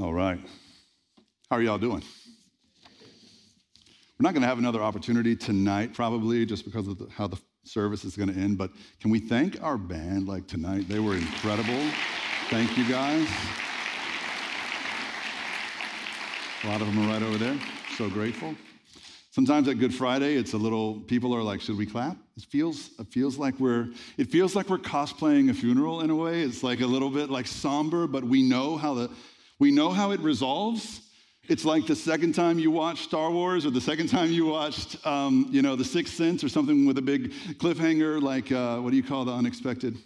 All 0.00 0.12
right. 0.12 0.38
How 1.50 1.56
are 1.56 1.62
y'all 1.62 1.76
doing? 1.76 2.04
We're 4.16 4.22
not 4.22 4.32
going 4.32 4.42
to 4.42 4.46
have 4.46 4.58
another 4.58 4.80
opportunity 4.80 5.34
tonight, 5.34 5.92
probably, 5.92 6.46
just 6.46 6.64
because 6.64 6.86
of 6.86 6.98
the, 6.98 7.08
how 7.10 7.26
the 7.26 7.36
service 7.64 8.04
is 8.04 8.16
going 8.16 8.32
to 8.32 8.38
end. 8.38 8.58
But 8.58 8.70
can 9.00 9.10
we 9.10 9.18
thank 9.18 9.60
our 9.60 9.76
band 9.76 10.28
like 10.28 10.46
tonight? 10.46 10.88
They 10.88 11.00
were 11.00 11.16
incredible. 11.16 11.82
Thank 12.48 12.78
you 12.78 12.88
guys. 12.88 13.28
A 16.62 16.68
lot 16.68 16.80
of 16.80 16.86
them 16.86 17.00
are 17.00 17.12
right 17.12 17.22
over 17.22 17.36
there. 17.36 17.58
So 17.96 18.08
grateful. 18.08 18.54
Sometimes 19.32 19.66
at 19.66 19.80
Good 19.80 19.94
Friday, 19.94 20.36
it's 20.36 20.52
a 20.52 20.58
little. 20.58 21.00
People 21.00 21.34
are 21.34 21.42
like, 21.42 21.60
"Should 21.60 21.76
we 21.76 21.86
clap?" 21.86 22.16
It 22.36 22.44
feels. 22.44 22.90
It 23.00 23.08
feels 23.08 23.36
like 23.36 23.58
we're. 23.58 23.88
It 24.16 24.30
feels 24.30 24.54
like 24.54 24.68
we're 24.68 24.78
cosplaying 24.78 25.50
a 25.50 25.54
funeral 25.54 26.02
in 26.02 26.10
a 26.10 26.16
way. 26.16 26.42
It's 26.42 26.62
like 26.62 26.82
a 26.82 26.86
little 26.86 27.10
bit 27.10 27.30
like 27.30 27.48
somber, 27.48 28.06
but 28.06 28.22
we 28.22 28.42
know 28.48 28.76
how 28.76 28.94
the. 28.94 29.10
We 29.60 29.72
know 29.72 29.90
how 29.90 30.12
it 30.12 30.20
resolves. 30.20 31.00
It's 31.48 31.64
like 31.64 31.86
the 31.86 31.96
second 31.96 32.34
time 32.34 32.58
you 32.58 32.70
watched 32.70 33.04
Star 33.04 33.30
Wars, 33.30 33.66
or 33.66 33.70
the 33.70 33.80
second 33.80 34.08
time 34.08 34.30
you 34.30 34.46
watched, 34.46 35.04
um, 35.06 35.48
you 35.50 35.62
know, 35.62 35.74
The 35.74 35.84
Sixth 35.84 36.14
Sense, 36.14 36.44
or 36.44 36.48
something 36.48 36.86
with 36.86 36.98
a 36.98 37.02
big 37.02 37.32
cliffhanger, 37.58 38.22
like 38.22 38.52
uh, 38.52 38.78
what 38.78 38.90
do 38.90 38.96
you 38.96 39.02
call 39.02 39.24
the 39.24 39.32
unexpected 39.32 39.96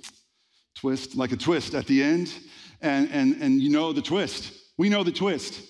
twist? 0.74 1.16
Like 1.16 1.32
a 1.32 1.36
twist 1.36 1.74
at 1.74 1.86
the 1.86 2.02
end, 2.02 2.32
and 2.80 3.10
and 3.10 3.42
and 3.42 3.60
you 3.60 3.70
know 3.70 3.92
the 3.92 4.00
twist. 4.00 4.52
We 4.78 4.88
know 4.88 5.02
the 5.02 5.12
twist. 5.12 5.60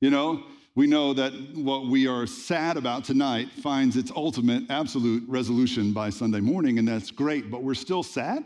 You 0.00 0.10
know, 0.10 0.44
we 0.76 0.86
know 0.86 1.14
that 1.14 1.32
what 1.54 1.86
we 1.86 2.06
are 2.06 2.26
sad 2.26 2.76
about 2.76 3.04
tonight 3.04 3.48
finds 3.50 3.96
its 3.96 4.12
ultimate, 4.14 4.64
absolute 4.70 5.24
resolution 5.26 5.92
by 5.92 6.10
Sunday 6.10 6.40
morning, 6.40 6.78
and 6.78 6.86
that's 6.86 7.10
great, 7.10 7.50
but 7.50 7.62
we're 7.62 7.74
still 7.74 8.02
sad 8.02 8.44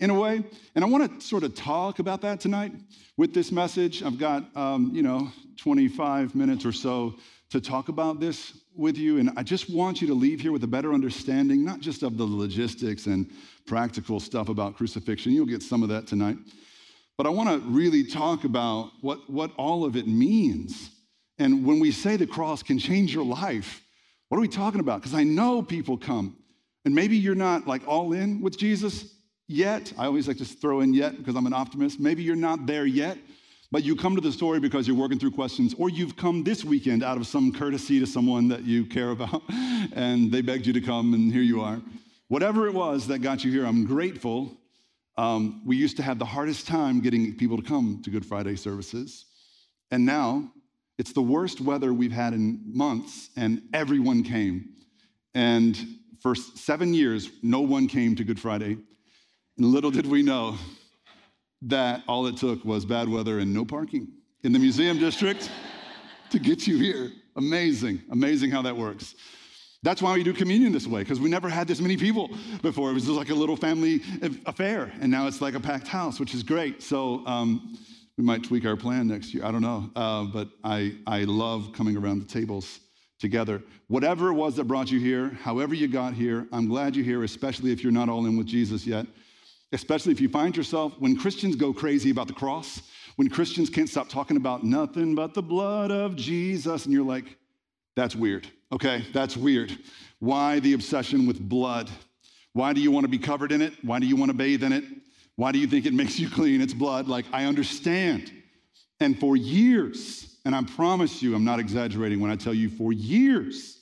in 0.00 0.10
a 0.10 0.18
way. 0.18 0.44
And 0.74 0.84
I 0.84 0.88
want 0.88 1.20
to 1.20 1.26
sort 1.26 1.44
of 1.44 1.54
talk 1.54 1.98
about 1.98 2.20
that 2.22 2.40
tonight 2.40 2.72
with 3.16 3.32
this 3.32 3.52
message. 3.52 4.02
I've 4.02 4.18
got, 4.18 4.44
um, 4.56 4.90
you 4.94 5.02
know, 5.02 5.30
25 5.56 6.34
minutes 6.34 6.64
or 6.64 6.72
so 6.72 7.14
to 7.50 7.60
talk 7.60 7.88
about 7.88 8.20
this 8.20 8.58
with 8.76 8.98
you, 8.98 9.18
and 9.18 9.30
I 9.36 9.44
just 9.44 9.70
want 9.70 10.00
you 10.00 10.08
to 10.08 10.14
leave 10.14 10.40
here 10.40 10.50
with 10.50 10.64
a 10.64 10.68
better 10.68 10.92
understanding, 10.92 11.64
not 11.64 11.78
just 11.78 12.02
of 12.02 12.16
the 12.16 12.24
logistics 12.24 13.06
and 13.06 13.30
practical 13.66 14.18
stuff 14.18 14.48
about 14.48 14.76
crucifixion. 14.76 15.32
You'll 15.32 15.46
get 15.46 15.62
some 15.62 15.84
of 15.84 15.88
that 15.90 16.08
tonight. 16.08 16.36
But 17.16 17.26
I 17.26 17.30
want 17.30 17.48
to 17.50 17.68
really 17.68 18.04
talk 18.04 18.42
about 18.42 18.90
what, 19.00 19.30
what 19.30 19.52
all 19.56 19.84
of 19.84 19.94
it 19.94 20.08
means 20.08 20.90
and 21.38 21.64
when 21.64 21.80
we 21.80 21.90
say 21.90 22.16
the 22.16 22.26
cross 22.26 22.62
can 22.62 22.78
change 22.78 23.12
your 23.12 23.24
life, 23.24 23.82
what 24.28 24.38
are 24.38 24.40
we 24.40 24.48
talking 24.48 24.80
about? 24.80 25.00
Because 25.00 25.14
I 25.14 25.24
know 25.24 25.62
people 25.62 25.96
come, 25.96 26.36
and 26.84 26.94
maybe 26.94 27.16
you're 27.16 27.34
not 27.34 27.66
like 27.66 27.86
all 27.86 28.12
in 28.12 28.40
with 28.40 28.56
Jesus 28.56 29.12
yet. 29.48 29.92
I 29.98 30.06
always 30.06 30.28
like 30.28 30.38
to 30.38 30.44
throw 30.44 30.80
in 30.80 30.94
yet 30.94 31.16
because 31.18 31.36
I'm 31.36 31.46
an 31.46 31.52
optimist. 31.52 32.00
Maybe 32.00 32.22
you're 32.22 32.36
not 32.36 32.66
there 32.66 32.86
yet, 32.86 33.18
but 33.70 33.84
you 33.84 33.96
come 33.96 34.14
to 34.14 34.20
the 34.20 34.32
story 34.32 34.60
because 34.60 34.86
you're 34.86 34.96
working 34.96 35.18
through 35.18 35.32
questions, 35.32 35.74
or 35.78 35.90
you've 35.90 36.16
come 36.16 36.44
this 36.44 36.64
weekend 36.64 37.02
out 37.02 37.16
of 37.16 37.26
some 37.26 37.52
courtesy 37.52 38.00
to 38.00 38.06
someone 38.06 38.48
that 38.48 38.64
you 38.64 38.86
care 38.86 39.10
about, 39.10 39.42
and 39.92 40.30
they 40.30 40.40
begged 40.40 40.66
you 40.66 40.72
to 40.72 40.80
come, 40.80 41.14
and 41.14 41.32
here 41.32 41.42
you 41.42 41.60
are. 41.60 41.80
Whatever 42.28 42.66
it 42.66 42.74
was 42.74 43.06
that 43.08 43.18
got 43.18 43.44
you 43.44 43.50
here, 43.50 43.66
I'm 43.66 43.84
grateful. 43.84 44.56
Um, 45.16 45.62
we 45.64 45.76
used 45.76 45.96
to 45.98 46.02
have 46.02 46.18
the 46.18 46.24
hardest 46.24 46.66
time 46.66 47.00
getting 47.00 47.36
people 47.36 47.56
to 47.56 47.62
come 47.62 48.00
to 48.04 48.10
Good 48.10 48.26
Friday 48.26 48.56
services. 48.56 49.26
And 49.90 50.04
now 50.04 50.50
it's 50.98 51.12
the 51.12 51.22
worst 51.22 51.60
weather 51.60 51.92
we've 51.92 52.12
had 52.12 52.32
in 52.32 52.60
months, 52.66 53.30
and 53.36 53.62
everyone 53.72 54.22
came. 54.22 54.70
And 55.34 55.78
for 56.20 56.34
seven 56.34 56.94
years, 56.94 57.30
no 57.42 57.60
one 57.60 57.86
came 57.86 58.16
to 58.16 58.24
Good 58.24 58.40
Friday. 58.40 58.78
And 59.56 59.66
little 59.66 59.90
did 59.90 60.06
we 60.06 60.22
know 60.22 60.56
that 61.62 62.02
all 62.08 62.26
it 62.26 62.36
took 62.36 62.64
was 62.64 62.84
bad 62.84 63.08
weather 63.08 63.38
and 63.38 63.52
no 63.52 63.64
parking 63.64 64.08
in 64.42 64.52
the 64.52 64.58
museum 64.58 64.98
district 64.98 65.50
to 66.30 66.38
get 66.38 66.66
you 66.66 66.76
here. 66.76 67.12
Amazing, 67.36 68.02
amazing 68.10 68.50
how 68.50 68.62
that 68.62 68.76
works. 68.76 69.14
That's 69.82 70.00
why 70.00 70.14
we 70.14 70.22
do 70.22 70.32
communion 70.32 70.72
this 70.72 70.86
way, 70.86 71.02
because 71.02 71.20
we 71.20 71.28
never 71.28 71.48
had 71.48 71.68
this 71.68 71.80
many 71.80 71.96
people 71.96 72.30
before. 72.62 72.90
It 72.90 72.94
was 72.94 73.04
just 73.04 73.16
like 73.16 73.28
a 73.28 73.34
little 73.34 73.56
family 73.56 74.00
affair, 74.46 74.90
and 75.00 75.10
now 75.10 75.26
it's 75.26 75.42
like 75.42 75.54
a 75.54 75.60
packed 75.60 75.88
house, 75.88 76.18
which 76.18 76.34
is 76.34 76.42
great. 76.42 76.82
So, 76.82 77.26
um, 77.26 77.76
we 78.16 78.22
might 78.22 78.44
tweak 78.44 78.64
our 78.64 78.76
plan 78.76 79.08
next 79.08 79.34
year. 79.34 79.44
I 79.44 79.50
don't 79.50 79.62
know. 79.62 79.90
Uh, 79.96 80.24
but 80.24 80.48
I, 80.62 80.96
I 81.06 81.24
love 81.24 81.72
coming 81.72 81.96
around 81.96 82.20
the 82.20 82.26
tables 82.26 82.80
together. 83.18 83.62
Whatever 83.88 84.28
it 84.28 84.34
was 84.34 84.56
that 84.56 84.64
brought 84.64 84.90
you 84.90 85.00
here, 85.00 85.30
however 85.42 85.74
you 85.74 85.88
got 85.88 86.14
here, 86.14 86.46
I'm 86.52 86.68
glad 86.68 86.94
you're 86.94 87.04
here, 87.04 87.24
especially 87.24 87.72
if 87.72 87.82
you're 87.82 87.92
not 87.92 88.08
all 88.08 88.26
in 88.26 88.36
with 88.36 88.46
Jesus 88.46 88.86
yet. 88.86 89.06
Especially 89.74 90.12
if 90.12 90.20
you 90.20 90.28
find 90.28 90.56
yourself, 90.56 90.94
when 91.00 91.16
Christians 91.16 91.56
go 91.56 91.72
crazy 91.72 92.10
about 92.10 92.28
the 92.28 92.32
cross, 92.32 92.80
when 93.16 93.28
Christians 93.28 93.68
can't 93.68 93.88
stop 93.88 94.08
talking 94.08 94.36
about 94.36 94.62
nothing 94.62 95.16
but 95.16 95.34
the 95.34 95.42
blood 95.42 95.90
of 95.90 96.14
Jesus, 96.14 96.84
and 96.84 96.94
you're 96.94 97.04
like, 97.04 97.36
that's 97.96 98.14
weird. 98.14 98.46
Okay, 98.70 99.04
that's 99.12 99.36
weird. 99.36 99.76
Why 100.20 100.60
the 100.60 100.74
obsession 100.74 101.26
with 101.26 101.40
blood? 101.40 101.90
Why 102.52 102.72
do 102.72 102.80
you 102.80 102.92
want 102.92 103.02
to 103.02 103.08
be 103.08 103.18
covered 103.18 103.50
in 103.50 103.60
it? 103.60 103.72
Why 103.82 103.98
do 103.98 104.06
you 104.06 104.14
want 104.14 104.30
to 104.30 104.36
bathe 104.36 104.62
in 104.62 104.72
it? 104.72 104.84
Why 105.34 105.50
do 105.50 105.58
you 105.58 105.66
think 105.66 105.86
it 105.86 105.92
makes 106.02 106.20
you 106.20 106.30
clean? 106.30 106.60
It's 106.60 106.72
blood. 106.72 107.08
Like, 107.08 107.26
I 107.32 107.44
understand. 107.44 108.30
And 109.00 109.18
for 109.18 109.36
years, 109.36 110.36
and 110.44 110.54
I 110.54 110.62
promise 110.62 111.20
you, 111.20 111.34
I'm 111.34 111.44
not 111.44 111.58
exaggerating 111.58 112.20
when 112.20 112.30
I 112.30 112.36
tell 112.36 112.54
you, 112.54 112.70
for 112.70 112.92
years, 112.92 113.80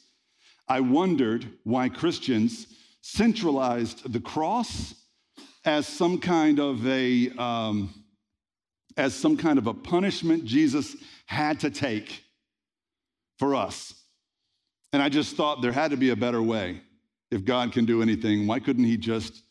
I 0.66 0.80
wondered 0.80 1.46
why 1.64 1.90
Christians 1.90 2.66
centralized 3.02 4.10
the 4.10 4.20
cross 4.20 4.94
as 5.64 5.86
some 5.86 6.18
kind 6.18 6.58
of 6.58 6.86
a 6.86 7.30
um, 7.38 7.92
as 8.96 9.14
some 9.14 9.36
kind 9.36 9.58
of 9.58 9.66
a 9.66 9.74
punishment 9.74 10.44
Jesus 10.44 10.96
had 11.26 11.60
to 11.60 11.70
take 11.70 12.22
for 13.38 13.54
us. 13.54 13.94
And 14.92 15.02
I 15.02 15.08
just 15.08 15.36
thought 15.36 15.62
there 15.62 15.72
had 15.72 15.92
to 15.92 15.96
be 15.96 16.10
a 16.10 16.16
better 16.16 16.42
way. 16.42 16.82
If 17.30 17.44
God 17.44 17.72
can 17.72 17.86
do 17.86 18.02
anything, 18.02 18.46
why 18.46 18.60
couldn't 18.60 18.84
He 18.84 18.98
just 18.98 19.42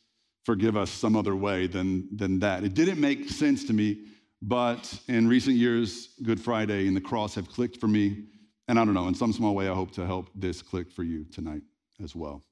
forgive 0.43 0.75
us 0.75 0.89
some 0.89 1.15
other 1.15 1.35
way 1.35 1.67
than, 1.67 2.07
than 2.15 2.39
that. 2.39 2.63
It 2.63 2.73
didn't 2.73 2.99
make 2.99 3.29
sense 3.29 3.63
to 3.65 3.73
me, 3.73 4.05
but 4.41 4.99
in 5.07 5.27
recent 5.27 5.55
years, 5.55 6.09
Good 6.23 6.39
Friday 6.39 6.87
and 6.87 6.95
the 6.95 7.01
cross 7.01 7.35
have 7.35 7.49
clicked 7.49 7.79
for 7.79 7.87
me. 7.87 8.25
And 8.67 8.79
I 8.79 8.85
don't 8.85 8.93
know, 8.93 9.07
in 9.07 9.15
some 9.15 9.33
small 9.33 9.53
way, 9.53 9.69
I 9.69 9.73
hope 9.73 9.91
to 9.91 10.05
help 10.05 10.29
this 10.33 10.61
click 10.61 10.91
for 10.91 11.03
you 11.03 11.25
tonight 11.25 11.61
as 12.03 12.15
well. 12.15 12.43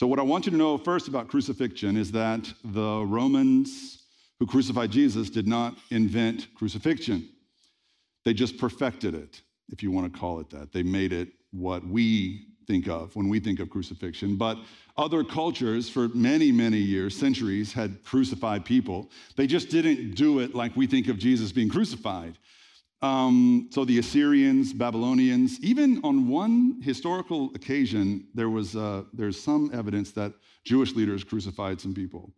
So, 0.00 0.06
what 0.06 0.18
I 0.18 0.22
want 0.22 0.46
you 0.46 0.52
to 0.52 0.56
know 0.56 0.78
first 0.78 1.08
about 1.08 1.28
crucifixion 1.28 1.98
is 1.98 2.10
that 2.12 2.50
the 2.64 3.04
Romans 3.04 4.04
who 4.38 4.46
crucified 4.46 4.90
Jesus 4.90 5.28
did 5.28 5.46
not 5.46 5.76
invent 5.90 6.46
crucifixion, 6.54 7.28
they 8.24 8.32
just 8.32 8.56
perfected 8.56 9.14
it, 9.14 9.42
if 9.68 9.82
you 9.82 9.90
want 9.90 10.10
to 10.10 10.18
call 10.18 10.40
it 10.40 10.48
that. 10.48 10.72
They 10.72 10.82
made 10.82 11.12
it 11.12 11.28
what 11.50 11.86
we 11.86 12.46
think 12.66 12.88
of 12.88 13.14
when 13.14 13.28
we 13.28 13.40
think 13.40 13.60
of 13.60 13.68
crucifixion. 13.68 14.36
But 14.36 14.56
other 14.96 15.22
cultures, 15.22 15.90
for 15.90 16.08
many, 16.14 16.50
many 16.50 16.78
years, 16.78 17.14
centuries, 17.14 17.74
had 17.74 18.02
crucified 18.02 18.64
people. 18.64 19.10
They 19.36 19.46
just 19.46 19.68
didn't 19.68 20.14
do 20.14 20.38
it 20.38 20.54
like 20.54 20.74
we 20.76 20.86
think 20.86 21.08
of 21.08 21.18
Jesus 21.18 21.52
being 21.52 21.68
crucified. 21.68 22.38
Um, 23.02 23.68
so 23.70 23.84
the 23.84 23.98
Assyrians, 23.98 24.72
Babylonians, 24.74 25.58
even 25.60 26.00
on 26.04 26.28
one 26.28 26.80
historical 26.82 27.50
occasion, 27.54 28.26
there 28.34 28.50
was 28.50 28.76
uh, 28.76 29.04
there's 29.14 29.40
some 29.40 29.70
evidence 29.72 30.10
that 30.12 30.34
Jewish 30.64 30.94
leaders 30.94 31.24
crucified 31.24 31.80
some 31.80 31.94
people 31.94 32.30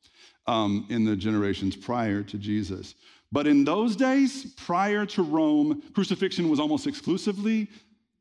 um, 0.47 0.87
in 0.89 1.05
the 1.05 1.17
generations 1.17 1.75
prior 1.75 2.23
to 2.23 2.39
Jesus. 2.39 2.95
But 3.33 3.47
in 3.47 3.65
those 3.65 3.97
days, 3.97 4.53
prior 4.55 5.05
to 5.07 5.23
Rome, 5.23 5.83
crucifixion 5.95 6.49
was 6.49 6.61
almost 6.61 6.87
exclusively 6.87 7.69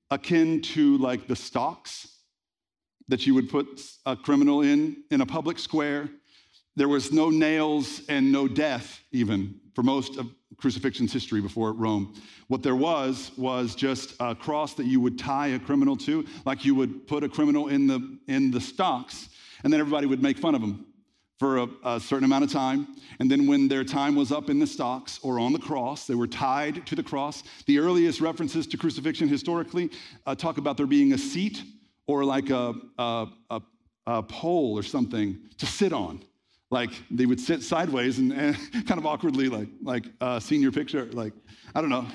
akin 0.10 0.62
to 0.62 0.98
like 0.98 1.28
the 1.28 1.36
stocks 1.36 2.08
that 3.08 3.28
you 3.28 3.36
would 3.36 3.50
put 3.50 3.82
a 4.06 4.16
criminal 4.16 4.62
in 4.62 5.04
in 5.12 5.22
a 5.22 5.26
public 5.26 5.60
square. 5.60 6.10
There 6.76 6.88
was 6.88 7.12
no 7.12 7.30
nails 7.30 8.02
and 8.10 8.32
no 8.32 8.48
death, 8.48 9.02
even 9.12 9.60
for 9.76 9.84
most 9.84 10.18
of 10.18 10.28
crucifixion's 10.62 11.12
history 11.12 11.42
before 11.42 11.74
Rome. 11.74 12.14
What 12.48 12.64
there 12.64 12.76
was 12.76 13.32
was 13.38 13.76
just 13.76 14.14
a 14.20 14.36
cross 14.36 14.76
that 14.76 14.86
you 14.86 15.02
would 15.02 15.18
tie 15.18 15.48
a 15.48 15.60
criminal 15.60 15.98
to, 15.98 16.26
like 16.46 16.64
you 16.64 16.76
would 16.76 17.08
put 17.08 17.24
a 17.24 17.30
criminal 17.30 17.68
in 17.68 17.88
the 17.88 18.18
in 18.28 18.52
the 18.52 18.62
stocks, 18.62 19.30
and 19.64 19.74
then 19.74 19.80
everybody 19.80 20.06
would 20.06 20.22
make 20.22 20.38
fun 20.38 20.56
of 20.56 20.62
him 20.62 20.86
for 21.40 21.58
a, 21.58 21.68
a, 21.84 22.00
certain 22.00 22.26
amount 22.26 22.44
of 22.44 22.52
time. 22.52 22.88
And 23.20 23.30
then 23.30 23.48
when 23.48 23.68
their 23.68 23.84
time 23.84 24.16
was 24.16 24.32
up 24.32 24.52
in 24.52 24.60
the 24.60 24.68
stocks 24.68 25.20
or 25.24 25.40
on 25.40 25.54
the 25.54 25.60
cross, 25.60 26.06
they 26.06 26.14
were 26.14 26.28
tied 26.28 26.86
to 26.86 26.96
the 26.96 27.02
cross. 27.02 27.42
The 27.66 27.80
earliest 27.80 28.22
references 28.22 28.68
to 28.68 28.78
crucifixion 28.78 29.28
historically 29.28 29.90
uh, 30.28 30.36
talk 30.36 30.60
about 30.60 30.78
there 30.78 30.86
being 30.86 31.14
a 31.14 31.18
seat 31.18 31.64
or 32.06 32.24
like 32.24 32.52
a, 32.52 32.76
a, 33.00 33.28
a, 33.50 33.62
a 34.06 34.22
pole 34.22 34.78
or 34.78 34.84
something 34.84 35.40
to 35.58 35.66
sit 35.66 35.94
on. 35.94 36.24
Like 36.72 36.92
they 37.12 37.26
would 37.26 37.40
sit 37.40 37.62
sideways 37.62 38.18
and, 38.18 38.32
and 38.32 38.56
kind 38.88 38.98
of 38.98 39.06
awkwardly, 39.06 39.50
like 39.50 39.68
like 39.84 40.06
uh, 40.20 40.40
senior 40.40 40.72
picture. 40.72 41.06
Like 41.12 41.34
I 41.76 41.82
don't 41.82 41.90
know, 41.90 42.08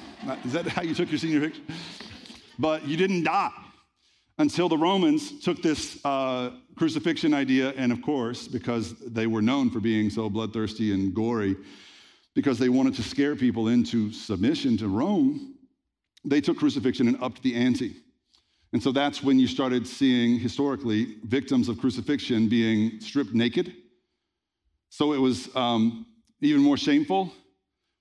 is 0.45 0.53
that 0.53 0.67
how 0.67 0.83
you 0.83 0.95
took 0.95 1.11
your 1.11 1.19
senior 1.19 1.41
picture? 1.41 1.63
But 2.59 2.89
you 2.89 2.97
didn't 2.97 3.25
die 3.25 3.51
until 4.39 4.69
the 4.69 4.79
Romans 4.79 5.41
took 5.41 5.63
this 5.63 5.99
uh, 6.05 6.51
crucifixion 6.75 7.35
idea, 7.35 7.73
and 7.77 7.93
of 7.93 8.03
course, 8.03 8.49
because 8.49 8.95
they 9.01 9.27
were 9.27 9.43
known 9.43 9.71
for 9.71 9.81
being 9.81 10.11
so 10.11 10.29
bloodthirsty 10.29 10.93
and 10.93 11.15
gory, 11.15 11.57
because 12.35 12.59
they 12.59 12.69
wanted 12.69 12.95
to 12.95 13.03
scare 13.03 13.37
people 13.37 13.69
into 13.69 14.13
submission 14.13 14.77
to 14.79 14.89
Rome, 14.89 15.55
they 16.25 16.41
took 16.41 16.59
crucifixion 16.59 17.09
and 17.09 17.23
upped 17.23 17.43
the 17.43 17.55
ante. 17.55 17.97
And 18.73 18.83
so 18.83 18.93
that's 18.93 19.23
when 19.23 19.39
you 19.39 19.47
started 19.47 19.87
seeing 19.87 20.39
historically 20.39 21.17
victims 21.25 21.69
of 21.69 21.79
crucifixion 21.79 22.49
being 22.49 23.01
stripped 23.01 23.33
naked. 23.33 23.75
So 24.91 25.13
it 25.13 25.19
was 25.19 25.55
um, 25.55 26.07
even 26.41 26.63
more 26.63 26.77
shameful 26.77 27.33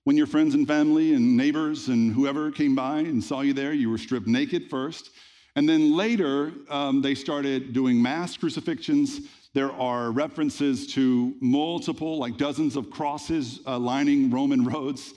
when 0.06 0.16
your 0.16 0.28
friends 0.28 0.54
and 0.54 0.68
family 0.68 1.14
and 1.14 1.36
neighbors 1.36 1.88
and 1.88 2.14
whoever 2.14 2.52
came 2.52 2.76
by 2.76 3.00
and 3.00 3.22
saw 3.22 3.40
you 3.40 3.52
there, 3.52 3.72
you 3.72 3.90
were 3.90 3.98
stripped 3.98 4.28
naked 4.28 4.70
first. 4.70 5.10
And 5.56 5.68
then 5.68 5.96
later, 5.96 6.52
um, 6.70 7.02
they 7.02 7.16
started 7.16 7.72
doing 7.72 8.00
mass 8.00 8.36
crucifixions. 8.36 9.26
There 9.52 9.72
are 9.72 10.12
references 10.12 10.86
to 10.94 11.34
multiple, 11.40 12.18
like 12.18 12.36
dozens 12.36 12.76
of 12.76 12.88
crosses 12.88 13.58
uh, 13.66 13.80
lining 13.80 14.30
Roman 14.30 14.64
roads. 14.72 15.12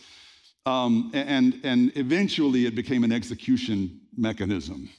Um, 0.65 1.11
and, 1.13 1.59
and 1.63 1.91
eventually, 1.95 2.65
it 2.65 2.73
became 2.73 3.03
an 3.03 3.11
execution 3.11 4.01
mechanism. 4.17 4.89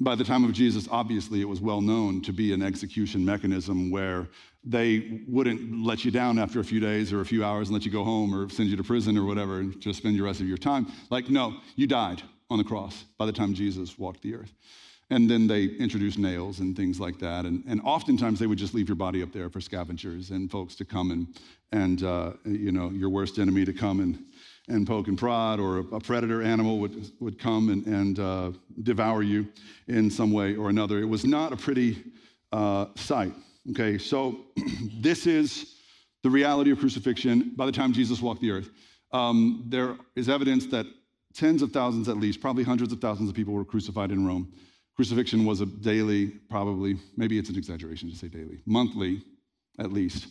By 0.00 0.16
the 0.16 0.24
time 0.24 0.42
of 0.42 0.52
Jesus, 0.52 0.88
obviously, 0.90 1.40
it 1.40 1.48
was 1.48 1.60
well 1.60 1.80
known 1.80 2.22
to 2.22 2.32
be 2.32 2.52
an 2.52 2.60
execution 2.60 3.24
mechanism 3.24 3.88
where 3.92 4.26
they 4.64 5.22
wouldn't 5.26 5.84
let 5.84 6.04
you 6.04 6.10
down 6.10 6.38
after 6.38 6.60
a 6.60 6.64
few 6.64 6.78
days 6.78 7.12
or 7.12 7.20
a 7.20 7.24
few 7.24 7.44
hours 7.44 7.68
and 7.68 7.74
let 7.74 7.84
you 7.84 7.90
go 7.90 8.04
home 8.04 8.34
or 8.34 8.48
send 8.48 8.68
you 8.68 8.76
to 8.76 8.84
prison 8.84 9.18
or 9.18 9.24
whatever 9.24 9.58
and 9.58 9.80
just 9.80 9.98
spend 9.98 10.16
the 10.16 10.22
rest 10.22 10.40
of 10.40 10.46
your 10.46 10.58
time. 10.58 10.86
Like, 11.10 11.28
no, 11.28 11.56
you 11.74 11.86
died 11.86 12.22
on 12.48 12.58
the 12.58 12.64
cross 12.64 13.04
by 13.18 13.26
the 13.26 13.32
time 13.32 13.54
Jesus 13.54 13.98
walked 13.98 14.22
the 14.22 14.34
earth. 14.34 14.52
And 15.10 15.28
then 15.28 15.46
they 15.46 15.64
introduced 15.64 16.18
nails 16.18 16.60
and 16.60 16.76
things 16.76 16.98
like 16.98 17.18
that. 17.18 17.44
And, 17.44 17.64
and 17.66 17.80
oftentimes 17.82 18.38
they 18.38 18.46
would 18.46 18.56
just 18.56 18.72
leave 18.72 18.88
your 18.88 18.96
body 18.96 19.22
up 19.22 19.32
there 19.32 19.50
for 19.50 19.60
scavengers 19.60 20.30
and 20.30 20.50
folks 20.50 20.74
to 20.76 20.84
come 20.84 21.10
and, 21.10 21.26
and 21.72 22.02
uh, 22.02 22.32
you 22.44 22.72
know, 22.72 22.88
your 22.90 23.10
worst 23.10 23.38
enemy 23.38 23.64
to 23.64 23.72
come 23.72 24.00
and, 24.00 24.24
and 24.68 24.86
poke 24.86 25.08
and 25.08 25.18
prod, 25.18 25.60
or 25.60 25.78
a, 25.78 26.00
predator 26.00 26.40
animal 26.40 26.78
would, 26.78 27.10
would 27.20 27.38
come 27.38 27.68
and, 27.68 27.86
and 27.86 28.20
uh, 28.20 28.52
devour 28.84 29.22
you 29.22 29.48
in 29.88 30.08
some 30.08 30.30
way 30.30 30.54
or 30.54 30.70
another. 30.70 31.00
It 31.00 31.08
was 31.08 31.24
not 31.24 31.52
a 31.52 31.56
pretty 31.56 32.02
uh, 32.52 32.86
sight. 32.94 33.32
Okay, 33.70 33.96
so 33.96 34.40
this 35.00 35.26
is 35.26 35.76
the 36.22 36.30
reality 36.30 36.70
of 36.70 36.78
crucifixion 36.78 37.52
by 37.56 37.66
the 37.66 37.72
time 37.72 37.92
Jesus 37.92 38.20
walked 38.20 38.40
the 38.40 38.50
earth. 38.50 38.70
Um, 39.12 39.64
there 39.68 39.96
is 40.16 40.28
evidence 40.28 40.66
that 40.66 40.86
tens 41.34 41.62
of 41.62 41.70
thousands, 41.72 42.08
at 42.08 42.16
least, 42.16 42.40
probably 42.40 42.64
hundreds 42.64 42.92
of 42.92 43.00
thousands 43.00 43.28
of 43.28 43.36
people 43.36 43.54
were 43.54 43.64
crucified 43.64 44.10
in 44.10 44.26
Rome. 44.26 44.52
Crucifixion 44.96 45.44
was 45.44 45.60
a 45.60 45.66
daily, 45.66 46.26
probably, 46.26 46.96
maybe 47.16 47.38
it's 47.38 47.48
an 47.48 47.56
exaggeration 47.56 48.10
to 48.10 48.16
say 48.16 48.28
daily, 48.28 48.60
monthly 48.66 49.22
at 49.78 49.92
least, 49.92 50.26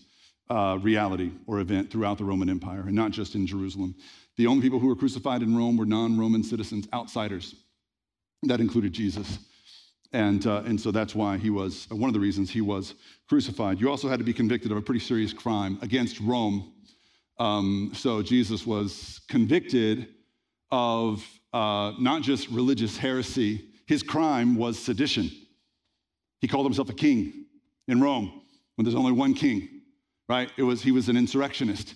uh, 0.49 0.77
reality 0.81 1.31
or 1.47 1.59
event 1.59 1.89
throughout 1.89 2.17
the 2.17 2.23
Roman 2.23 2.49
Empire, 2.49 2.81
and 2.81 2.93
not 2.93 3.11
just 3.11 3.35
in 3.35 3.47
Jerusalem. 3.47 3.95
The 4.37 4.47
only 4.47 4.61
people 4.61 4.79
who 4.79 4.87
were 4.87 4.95
crucified 4.95 5.41
in 5.41 5.55
Rome 5.57 5.77
were 5.77 5.85
non 5.85 6.19
Roman 6.19 6.43
citizens, 6.43 6.87
outsiders. 6.93 7.55
That 8.43 8.59
included 8.59 8.93
Jesus. 8.93 9.39
And, 10.13 10.45
uh, 10.45 10.63
and 10.65 10.79
so 10.79 10.91
that's 10.91 11.15
why 11.15 11.37
he 11.37 11.49
was, 11.49 11.87
uh, 11.91 11.95
one 11.95 12.09
of 12.09 12.13
the 12.13 12.19
reasons 12.19 12.49
he 12.49 12.61
was 12.61 12.95
crucified. 13.29 13.79
You 13.79 13.89
also 13.89 14.09
had 14.09 14.19
to 14.19 14.25
be 14.25 14.33
convicted 14.33 14.71
of 14.71 14.77
a 14.77 14.81
pretty 14.81 14.99
serious 14.99 15.31
crime 15.31 15.79
against 15.81 16.19
Rome. 16.19 16.73
Um, 17.39 17.91
so 17.95 18.21
Jesus 18.21 18.67
was 18.67 19.21
convicted 19.29 20.09
of 20.69 21.25
uh, 21.53 21.93
not 21.99 22.21
just 22.21 22.49
religious 22.49 22.97
heresy, 22.97 23.69
his 23.87 24.03
crime 24.03 24.55
was 24.55 24.77
sedition. 24.77 25.31
He 26.39 26.47
called 26.47 26.65
himself 26.65 26.89
a 26.89 26.93
king 26.93 27.45
in 27.87 28.01
Rome 28.01 28.41
when 28.75 28.85
there's 28.85 28.95
only 28.95 29.11
one 29.11 29.33
king, 29.33 29.81
right? 30.27 30.51
It 30.57 30.63
was, 30.63 30.81
he 30.81 30.91
was 30.91 31.09
an 31.09 31.17
insurrectionist, 31.17 31.95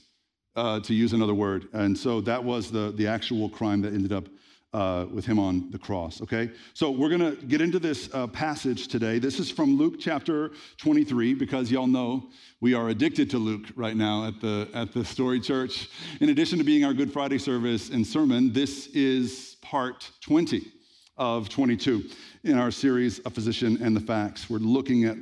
uh, 0.55 0.79
to 0.81 0.93
use 0.93 1.13
another 1.13 1.33
word. 1.33 1.67
And 1.73 1.97
so 1.97 2.21
that 2.21 2.43
was 2.43 2.71
the, 2.71 2.93
the 2.95 3.07
actual 3.07 3.49
crime 3.49 3.81
that 3.81 3.93
ended 3.93 4.13
up 4.13 4.27
uh, 4.75 5.05
with 5.05 5.25
him 5.25 5.39
on 5.39 5.71
the 5.71 5.79
cross, 5.79 6.21
okay? 6.21 6.51
So 6.73 6.91
we're 6.91 7.07
gonna 7.09 7.31
get 7.35 7.61
into 7.61 7.79
this 7.79 8.09
uh, 8.13 8.27
passage 8.27 8.89
today. 8.89 9.19
This 9.19 9.39
is 9.39 9.49
from 9.49 9.77
Luke 9.77 9.95
chapter 10.01 10.51
23, 10.79 11.33
because 11.33 11.71
y'all 11.71 11.87
know 11.87 12.27
we 12.59 12.73
are 12.73 12.89
addicted 12.89 13.29
to 13.29 13.37
Luke 13.37 13.67
right 13.77 13.95
now 13.95 14.27
at 14.27 14.41
the, 14.41 14.67
at 14.73 14.91
the 14.91 15.05
Story 15.05 15.39
Church. 15.39 15.87
In 16.19 16.27
addition 16.27 16.57
to 16.57 16.65
being 16.65 16.83
our 16.83 16.93
Good 16.93 17.13
Friday 17.13 17.37
service 17.37 17.89
and 17.89 18.05
sermon, 18.05 18.51
this 18.51 18.87
is 18.87 19.55
part 19.61 20.11
20 20.19 20.69
of 21.15 21.47
22 21.47 22.03
in 22.43 22.57
our 22.57 22.69
series, 22.69 23.21
A 23.25 23.29
Physician 23.29 23.81
and 23.81 23.95
the 23.95 24.01
Facts. 24.01 24.49
We're 24.49 24.57
looking 24.57 25.05
at, 25.05 25.15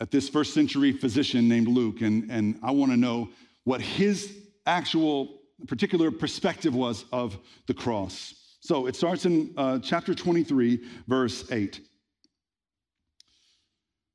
at 0.00 0.10
this 0.10 0.28
first 0.28 0.54
century 0.54 0.90
physician 0.90 1.48
named 1.48 1.68
Luke, 1.68 2.00
and, 2.00 2.28
and 2.32 2.58
I 2.64 2.72
wanna 2.72 2.96
know 2.96 3.28
what 3.62 3.80
his 3.80 4.34
actual 4.66 5.38
particular 5.68 6.10
perspective 6.10 6.74
was 6.74 7.04
of 7.12 7.38
the 7.68 7.74
cross. 7.74 8.34
So 8.68 8.86
it 8.86 8.94
starts 8.94 9.24
in 9.24 9.54
uh, 9.56 9.78
chapter 9.78 10.14
23, 10.14 10.78
verse 11.06 11.50
8. 11.50 11.80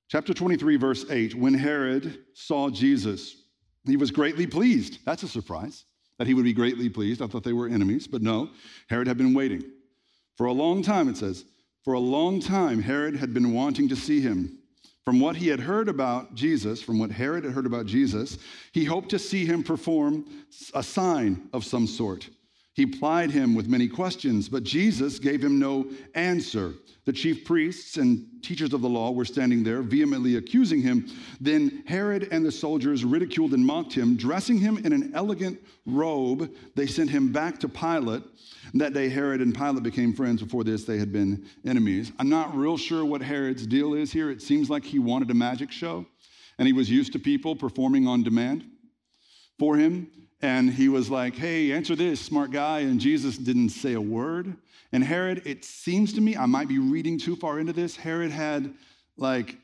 Chapter 0.10 0.32
23, 0.32 0.76
verse 0.76 1.10
8. 1.10 1.34
When 1.34 1.56
Herod 1.56 2.20
saw 2.36 2.70
Jesus, 2.70 3.36
he 3.84 3.98
was 3.98 4.12
greatly 4.12 4.46
pleased. 4.46 5.00
That's 5.08 5.24
a 5.24 5.28
surprise 5.28 5.86
that 6.20 6.28
he 6.28 6.36
would 6.36 6.44
be 6.44 6.54
greatly 6.54 6.88
pleased. 6.88 7.20
I 7.20 7.26
thought 7.26 7.44
they 7.44 7.52
were 7.52 7.68
enemies, 7.68 8.06
but 8.06 8.22
no, 8.22 8.52
Herod 8.90 9.08
had 9.08 9.18
been 9.18 9.34
waiting. 9.34 9.64
For 10.38 10.46
a 10.46 10.54
long 10.54 10.84
time, 10.84 11.10
it 11.10 11.18
says, 11.18 11.46
for 11.84 11.94
a 11.94 12.00
long 12.00 12.40
time, 12.40 12.80
Herod 12.80 13.16
had 13.16 13.34
been 13.34 13.54
wanting 13.54 13.90
to 13.90 13.96
see 13.96 14.22
him. 14.22 14.60
From 15.04 15.20
what 15.20 15.36
he 15.36 15.48
had 15.48 15.62
heard 15.62 15.90
about 15.90 16.36
Jesus, 16.36 16.80
from 16.80 17.00
what 17.00 17.10
Herod 17.10 17.44
had 17.44 17.54
heard 17.54 17.66
about 17.66 17.88
Jesus, 17.88 18.38
he 18.72 18.86
hoped 18.86 19.10
to 19.10 19.18
see 19.18 19.48
him 19.48 19.64
perform 19.64 20.26
a 20.76 20.84
sign 20.84 21.50
of 21.54 21.66
some 21.66 21.88
sort. 21.88 22.30
He 22.74 22.86
plied 22.88 23.30
him 23.30 23.54
with 23.54 23.68
many 23.68 23.88
questions, 23.88 24.50
but 24.50 24.64
Jesus 24.64 25.20
gave 25.20 25.44
him 25.44 25.60
no 25.60 25.90
answer. 26.16 26.74
The 27.06 27.14
chief 27.14 27.46
priests 27.46 27.98
and 27.98 28.26
teachers 28.42 28.74
of 28.74 28.82
the 28.82 28.90
law 28.90 29.12
were 29.12 29.26
standing 29.26 29.64
there, 29.64 29.82
vehemently 29.82 30.38
accusing 30.38 30.82
him. 30.82 31.06
Then 31.40 31.84
Herod 31.86 32.30
and 32.32 32.46
the 32.46 32.52
soldiers 32.52 33.04
ridiculed 33.04 33.54
and 33.54 33.64
mocked 33.64 33.94
him. 33.94 34.16
Dressing 34.16 34.58
him 34.58 34.78
in 34.78 34.94
an 34.94 35.12
elegant 35.14 35.60
robe, 35.86 36.52
they 36.76 36.88
sent 36.88 37.10
him 37.10 37.32
back 37.32 37.60
to 37.60 37.70
Pilate. 37.70 38.24
That 38.74 38.94
day, 38.94 39.10
Herod 39.10 39.42
and 39.42 39.54
Pilate 39.54 39.84
became 39.84 40.14
friends. 40.14 40.42
Before 40.42 40.64
this, 40.64 40.86
they 40.86 40.98
had 40.98 41.12
been 41.12 41.46
enemies. 41.66 42.12
I'm 42.18 42.30
not 42.30 42.56
real 42.56 42.78
sure 42.78 43.06
what 43.06 43.22
Herod's 43.22 43.68
deal 43.68 43.94
is 43.94 44.12
here. 44.12 44.32
It 44.32 44.42
seems 44.42 44.70
like 44.70 44.84
he 44.84 44.98
wanted 44.98 45.30
a 45.30 45.36
magic 45.36 45.72
show, 45.72 46.08
and 46.58 46.66
he 46.66 46.74
was 46.74 46.90
used 46.90 47.14
to 47.14 47.20
people 47.20 47.56
performing 47.56 48.08
on 48.08 48.24
demand 48.24 48.66
for 49.60 49.76
him. 49.76 50.10
And 50.44 50.70
he 50.70 50.90
was 50.90 51.10
like, 51.10 51.36
hey, 51.36 51.72
answer 51.72 51.96
this, 51.96 52.20
smart 52.20 52.52
guy. 52.52 52.82
And 52.82 53.00
Jesus 53.00 53.38
didn't 53.38 53.70
say 53.70 53.94
a 53.94 54.02
word. 54.02 54.54
And 54.92 55.02
Herod, 55.02 55.42
it 55.46 55.64
seems 55.64 56.12
to 56.14 56.22
me, 56.22 56.36
I 56.36 56.46
might 56.46 56.68
be 56.68 56.80
reading 56.80 57.18
too 57.18 57.38
far 57.38 57.60
into 57.60 57.72
this. 57.72 57.96
Herod 57.96 58.30
had 58.30 58.74
like 59.16 59.58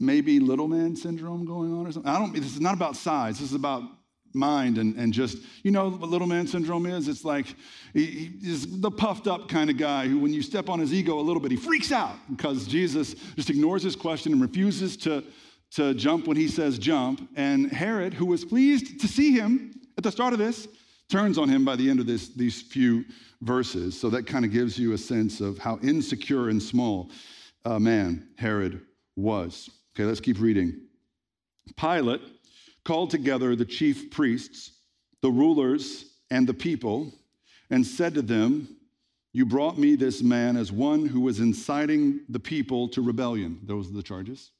maybe 0.00 0.40
little 0.40 0.66
man 0.66 0.96
syndrome 0.96 1.44
going 1.44 1.72
on 1.72 1.86
or 1.86 1.92
something. 1.92 2.10
I 2.10 2.18
don't, 2.18 2.34
this 2.34 2.44
is 2.44 2.60
not 2.60 2.74
about 2.74 2.96
size. 2.96 3.38
This 3.38 3.50
is 3.50 3.54
about 3.54 3.84
mind 4.34 4.78
and, 4.78 4.96
and 4.96 5.12
just, 5.12 5.38
you 5.62 5.70
know 5.70 5.90
what 5.90 6.10
little 6.10 6.26
man 6.26 6.48
syndrome 6.48 6.86
is? 6.86 7.06
It's 7.06 7.24
like 7.24 7.46
he, 7.94 8.32
he's 8.42 8.80
the 8.80 8.90
puffed 8.90 9.28
up 9.28 9.48
kind 9.48 9.70
of 9.70 9.76
guy 9.76 10.08
who, 10.08 10.18
when 10.18 10.32
you 10.32 10.42
step 10.42 10.68
on 10.68 10.80
his 10.80 10.92
ego 10.92 11.20
a 11.20 11.22
little 11.22 11.40
bit, 11.40 11.52
he 11.52 11.56
freaks 11.56 11.92
out 11.92 12.16
because 12.28 12.66
Jesus 12.66 13.14
just 13.36 13.48
ignores 13.48 13.84
his 13.84 13.94
question 13.94 14.32
and 14.32 14.42
refuses 14.42 14.96
to, 14.98 15.22
to 15.72 15.94
jump 15.94 16.26
when 16.26 16.36
he 16.36 16.48
says 16.48 16.80
jump. 16.80 17.28
And 17.36 17.70
Herod, 17.70 18.12
who 18.12 18.26
was 18.26 18.44
pleased 18.44 19.00
to 19.00 19.06
see 19.06 19.32
him, 19.32 19.72
at 20.00 20.04
the 20.04 20.10
start 20.10 20.32
of 20.32 20.38
this, 20.38 20.66
turns 21.10 21.36
on 21.36 21.46
him 21.46 21.62
by 21.62 21.76
the 21.76 21.90
end 21.90 22.00
of 22.00 22.06
this, 22.06 22.30
these 22.30 22.62
few 22.62 23.04
verses. 23.42 24.00
So 24.00 24.08
that 24.08 24.26
kind 24.26 24.46
of 24.46 24.50
gives 24.50 24.78
you 24.78 24.94
a 24.94 24.98
sense 24.98 25.42
of 25.42 25.58
how 25.58 25.78
insecure 25.82 26.48
and 26.48 26.62
small 26.62 27.10
a 27.66 27.78
man 27.78 28.26
Herod 28.38 28.80
was. 29.14 29.68
Okay, 29.94 30.04
let's 30.04 30.20
keep 30.20 30.40
reading. 30.40 30.74
Pilate 31.76 32.22
called 32.82 33.10
together 33.10 33.54
the 33.54 33.66
chief 33.66 34.10
priests, 34.10 34.70
the 35.20 35.28
rulers, 35.28 36.06
and 36.30 36.46
the 36.46 36.54
people, 36.54 37.12
and 37.68 37.86
said 37.86 38.14
to 38.14 38.22
them, 38.22 38.74
You 39.34 39.44
brought 39.44 39.76
me 39.76 39.96
this 39.96 40.22
man 40.22 40.56
as 40.56 40.72
one 40.72 41.04
who 41.04 41.20
was 41.20 41.40
inciting 41.40 42.20
the 42.30 42.40
people 42.40 42.88
to 42.88 43.02
rebellion. 43.02 43.60
Those 43.64 43.90
are 43.90 43.94
the 43.94 44.02
charges, 44.02 44.50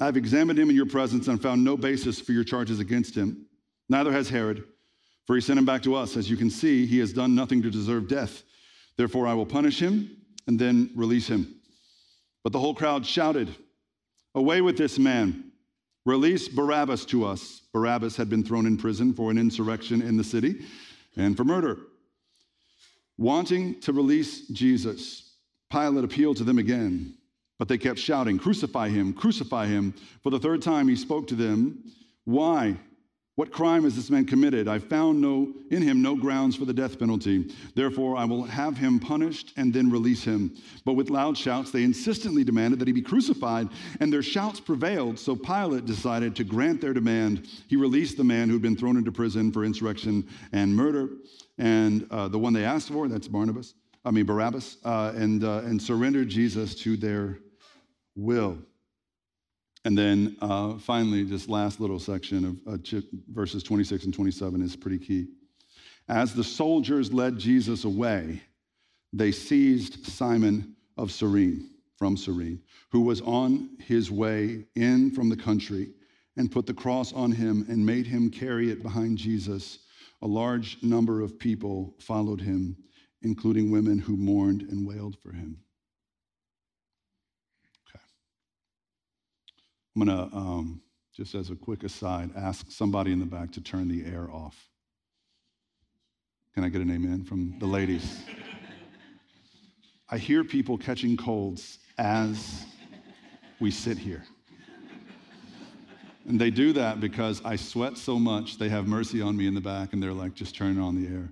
right? 0.00 0.06
I've 0.06 0.16
examined 0.16 0.58
him 0.58 0.70
in 0.70 0.76
your 0.76 0.86
presence 0.86 1.28
and 1.28 1.40
found 1.40 1.64
no 1.64 1.76
basis 1.76 2.20
for 2.20 2.32
your 2.32 2.44
charges 2.44 2.80
against 2.80 3.14
him. 3.14 3.46
Neither 3.88 4.12
has 4.12 4.28
Herod, 4.28 4.64
for 5.26 5.34
he 5.34 5.42
sent 5.42 5.58
him 5.58 5.64
back 5.64 5.82
to 5.82 5.94
us. 5.94 6.16
As 6.16 6.30
you 6.30 6.36
can 6.36 6.50
see, 6.50 6.86
he 6.86 6.98
has 6.98 7.12
done 7.12 7.34
nothing 7.34 7.62
to 7.62 7.70
deserve 7.70 8.08
death. 8.08 8.42
Therefore, 8.96 9.26
I 9.26 9.34
will 9.34 9.46
punish 9.46 9.80
him 9.80 10.16
and 10.46 10.58
then 10.58 10.90
release 10.94 11.28
him. 11.28 11.56
But 12.42 12.52
the 12.52 12.58
whole 12.58 12.74
crowd 12.74 13.06
shouted, 13.06 13.54
Away 14.34 14.60
with 14.60 14.76
this 14.76 14.98
man! 14.98 15.52
Release 16.04 16.48
Barabbas 16.48 17.04
to 17.06 17.24
us. 17.24 17.62
Barabbas 17.72 18.16
had 18.16 18.28
been 18.28 18.42
thrown 18.42 18.66
in 18.66 18.76
prison 18.76 19.14
for 19.14 19.30
an 19.30 19.38
insurrection 19.38 20.02
in 20.02 20.16
the 20.16 20.24
city 20.24 20.64
and 21.16 21.36
for 21.36 21.44
murder. 21.44 21.78
Wanting 23.18 23.80
to 23.82 23.92
release 23.92 24.48
Jesus, 24.48 25.36
Pilate 25.70 26.04
appealed 26.04 26.38
to 26.38 26.44
them 26.44 26.58
again. 26.58 27.14
But 27.62 27.68
they 27.68 27.78
kept 27.78 28.00
shouting, 28.00 28.40
Crucify 28.40 28.88
him, 28.88 29.12
crucify 29.12 29.68
him. 29.68 29.94
For 30.24 30.30
the 30.30 30.38
third 30.40 30.62
time, 30.62 30.88
he 30.88 30.96
spoke 30.96 31.28
to 31.28 31.36
them, 31.36 31.84
Why 32.24 32.74
What 33.36 33.52
crime 33.52 33.84
has 33.84 33.94
this 33.94 34.10
man 34.10 34.24
committed? 34.24 34.66
I 34.66 34.80
found 34.80 35.20
no 35.20 35.54
in 35.70 35.80
him 35.80 36.02
no 36.02 36.16
grounds 36.16 36.56
for 36.56 36.64
the 36.64 36.72
death 36.72 36.98
penalty. 36.98 37.54
Therefore, 37.76 38.16
I 38.16 38.24
will 38.24 38.42
have 38.42 38.76
him 38.76 38.98
punished 38.98 39.52
and 39.56 39.72
then 39.72 39.92
release 39.92 40.24
him. 40.24 40.56
But 40.84 40.94
with 40.94 41.08
loud 41.08 41.38
shouts, 41.38 41.70
they 41.70 41.84
insistently 41.84 42.42
demanded 42.42 42.80
that 42.80 42.88
he 42.88 42.92
be 42.92 43.00
crucified, 43.00 43.68
and 44.00 44.12
their 44.12 44.24
shouts 44.24 44.58
prevailed. 44.58 45.16
So 45.16 45.36
Pilate 45.36 45.86
decided 45.86 46.34
to 46.34 46.42
grant 46.42 46.80
their 46.80 46.92
demand. 46.92 47.46
He 47.68 47.76
released 47.76 48.16
the 48.16 48.24
man 48.24 48.48
who 48.48 48.56
had 48.56 48.62
been 48.62 48.76
thrown 48.76 48.96
into 48.96 49.12
prison 49.12 49.52
for 49.52 49.64
insurrection 49.64 50.26
and 50.50 50.74
murder, 50.74 51.10
and 51.58 52.08
uh, 52.10 52.26
the 52.26 52.40
one 52.40 52.54
they 52.54 52.64
asked 52.64 52.88
for, 52.88 53.06
that's 53.06 53.28
Barnabas, 53.28 53.74
I 54.04 54.10
mean 54.10 54.26
Barabbas, 54.26 54.78
uh, 54.84 55.12
and, 55.14 55.44
uh, 55.44 55.58
and 55.58 55.80
surrendered 55.80 56.28
Jesus 56.28 56.74
to 56.82 56.96
their 56.96 57.38
will. 58.14 58.58
And 59.84 59.98
then 59.98 60.36
uh, 60.40 60.74
finally, 60.78 61.24
this 61.24 61.48
last 61.48 61.80
little 61.80 61.98
section 61.98 62.60
of 62.66 62.74
uh, 62.74 63.00
verses 63.32 63.62
26 63.62 64.04
and 64.04 64.14
27 64.14 64.62
is 64.62 64.76
pretty 64.76 64.98
key. 64.98 65.26
As 66.08 66.34
the 66.34 66.44
soldiers 66.44 67.12
led 67.12 67.38
Jesus 67.38 67.84
away, 67.84 68.42
they 69.12 69.32
seized 69.32 70.06
Simon 70.06 70.76
of 70.96 71.10
Cyrene, 71.10 71.68
from 71.96 72.16
Cyrene, 72.16 72.60
who 72.90 73.00
was 73.00 73.20
on 73.22 73.70
his 73.78 74.10
way 74.10 74.64
in 74.74 75.10
from 75.10 75.28
the 75.28 75.36
country, 75.36 75.90
and 76.36 76.50
put 76.50 76.66
the 76.66 76.74
cross 76.74 77.12
on 77.12 77.30
him 77.30 77.66
and 77.68 77.84
made 77.84 78.06
him 78.06 78.30
carry 78.30 78.70
it 78.70 78.82
behind 78.82 79.18
Jesus. 79.18 79.80
A 80.22 80.26
large 80.26 80.82
number 80.82 81.20
of 81.20 81.38
people 81.38 81.94
followed 81.98 82.40
him, 82.40 82.76
including 83.22 83.70
women 83.70 83.98
who 83.98 84.16
mourned 84.16 84.62
and 84.62 84.86
wailed 84.86 85.16
for 85.18 85.32
him. 85.32 85.58
I'm 89.94 90.06
going 90.06 90.30
to, 90.30 90.36
um, 90.36 90.80
just 91.14 91.34
as 91.34 91.50
a 91.50 91.54
quick 91.54 91.84
aside, 91.84 92.30
ask 92.36 92.70
somebody 92.70 93.12
in 93.12 93.18
the 93.18 93.26
back 93.26 93.52
to 93.52 93.60
turn 93.60 93.88
the 93.88 94.04
air 94.06 94.30
off. 94.30 94.68
Can 96.54 96.64
I 96.64 96.68
get 96.68 96.80
an 96.80 96.90
amen 96.90 97.24
from 97.24 97.58
the 97.58 97.66
ladies? 97.66 98.22
I 100.08 100.18
hear 100.18 100.44
people 100.44 100.76
catching 100.76 101.16
colds 101.16 101.78
as 101.98 102.64
we 103.60 103.70
sit 103.70 103.98
here. 103.98 104.22
And 106.28 106.40
they 106.40 106.50
do 106.50 106.72
that 106.74 107.00
because 107.00 107.42
I 107.44 107.56
sweat 107.56 107.98
so 107.98 108.18
much, 108.18 108.58
they 108.58 108.68
have 108.68 108.86
mercy 108.86 109.20
on 109.20 109.36
me 109.36 109.46
in 109.46 109.54
the 109.54 109.60
back 109.60 109.92
and 109.92 110.02
they're 110.02 110.12
like, 110.12 110.34
just 110.34 110.54
turn 110.54 110.78
on 110.78 111.02
the 111.02 111.08
air. 111.08 111.30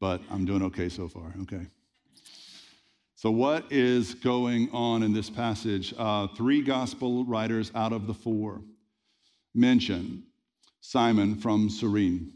But 0.00 0.20
I'm 0.30 0.44
doing 0.44 0.62
okay 0.64 0.88
so 0.88 1.08
far, 1.08 1.32
okay? 1.42 1.66
So, 3.22 3.30
what 3.30 3.70
is 3.70 4.14
going 4.14 4.68
on 4.72 5.04
in 5.04 5.12
this 5.12 5.30
passage? 5.30 5.94
Uh, 5.96 6.26
three 6.36 6.60
gospel 6.60 7.24
writers 7.24 7.70
out 7.72 7.92
of 7.92 8.08
the 8.08 8.14
four 8.14 8.62
mention 9.54 10.24
Simon 10.80 11.36
from 11.36 11.70
Cyrene. 11.70 12.32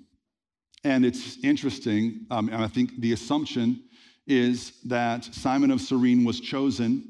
And 0.84 1.04
it's 1.04 1.42
interesting, 1.42 2.26
um, 2.30 2.48
and 2.50 2.62
I 2.62 2.68
think 2.68 3.00
the 3.00 3.14
assumption 3.14 3.82
is 4.28 4.74
that 4.84 5.24
Simon 5.24 5.72
of 5.72 5.80
Cyrene 5.80 6.24
was 6.24 6.38
chosen 6.38 7.02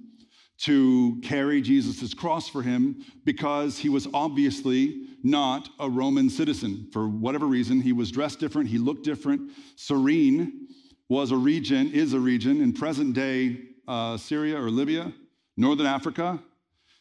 to 0.61 1.21
carry 1.23 1.61
Jesus' 1.61 2.14
cross 2.14 2.49
for 2.49 2.62
him 2.62 3.04
because 3.26 3.76
he 3.76 3.90
was 3.90 4.09
obviously 4.14 5.02
not 5.23 5.68
a 5.80 5.90
Roman 5.90 6.30
citizen. 6.30 6.88
For 6.95 7.09
whatever 7.09 7.45
reason, 7.45 7.83
he 7.83 7.92
was 7.92 8.11
dressed 8.11 8.40
different, 8.40 8.71
he 8.71 8.78
looked 8.78 9.04
different. 9.04 9.50
Cyrene 9.76 10.65
was 11.08 11.30
a 11.30 11.36
region, 11.36 11.92
is 11.92 12.12
a 12.12 12.20
region 12.20 12.60
in 12.60 12.72
present 12.72 13.14
day 13.14 13.58
uh, 13.86 14.16
Syria 14.16 14.60
or 14.60 14.70
Libya, 14.70 15.12
northern 15.56 15.86
Africa. 15.86 16.40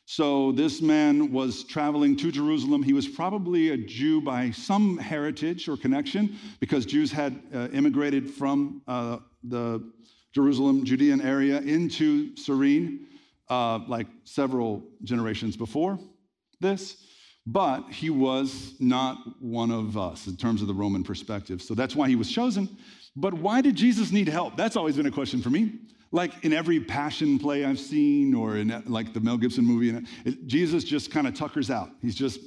So 0.05 0.51
this 0.51 0.81
man 0.81 1.31
was 1.31 1.63
traveling 1.63 2.15
to 2.17 2.31
Jerusalem. 2.31 2.83
He 2.83 2.93
was 2.93 3.07
probably 3.07 3.69
a 3.69 3.77
Jew 3.77 4.21
by 4.21 4.51
some 4.51 4.97
heritage 4.97 5.67
or 5.67 5.77
connection 5.77 6.37
because 6.59 6.85
Jews 6.85 7.11
had 7.11 7.41
uh, 7.53 7.69
immigrated 7.73 8.29
from 8.29 8.83
uh, 8.87 9.17
the 9.43 9.91
Jerusalem, 10.33 10.85
Judean 10.85 11.21
area 11.21 11.59
into 11.61 12.35
Cyrene 12.35 13.07
uh, 13.49 13.79
like 13.87 14.07
several 14.25 14.83
generations 15.03 15.57
before 15.57 15.97
this 16.61 16.97
but 17.45 17.91
he 17.91 18.09
was 18.09 18.73
not 18.79 19.17
one 19.39 19.69
of 19.69 19.97
us 19.97 20.27
in 20.27 20.35
terms 20.35 20.61
of 20.61 20.67
the 20.67 20.73
Roman 20.73 21.03
perspective. 21.03 21.61
So 21.61 21.75
that's 21.75 21.95
why 21.95 22.07
he 22.07 22.15
was 22.15 22.31
chosen. 22.31 22.77
But 23.15 23.33
why 23.33 23.61
did 23.61 23.75
Jesus 23.75 24.11
need 24.11 24.27
help? 24.27 24.57
That's 24.57 24.75
always 24.75 24.97
been 24.97 25.05
a 25.05 25.11
question 25.11 25.41
for 25.41 25.49
me. 25.49 25.79
Like 26.11 26.43
in 26.43 26.53
every 26.53 26.79
passion 26.79 27.39
play 27.39 27.65
I've 27.65 27.79
seen, 27.79 28.33
or 28.33 28.57
in 28.57 28.83
like 28.87 29.13
the 29.13 29.19
Mel 29.19 29.37
Gibson 29.37 29.65
movie, 29.65 30.05
it, 30.25 30.47
Jesus 30.47 30.83
just 30.83 31.11
kind 31.11 31.27
of 31.27 31.33
tuckers 31.33 31.69
out. 31.69 31.89
He's 32.01 32.15
just, 32.15 32.39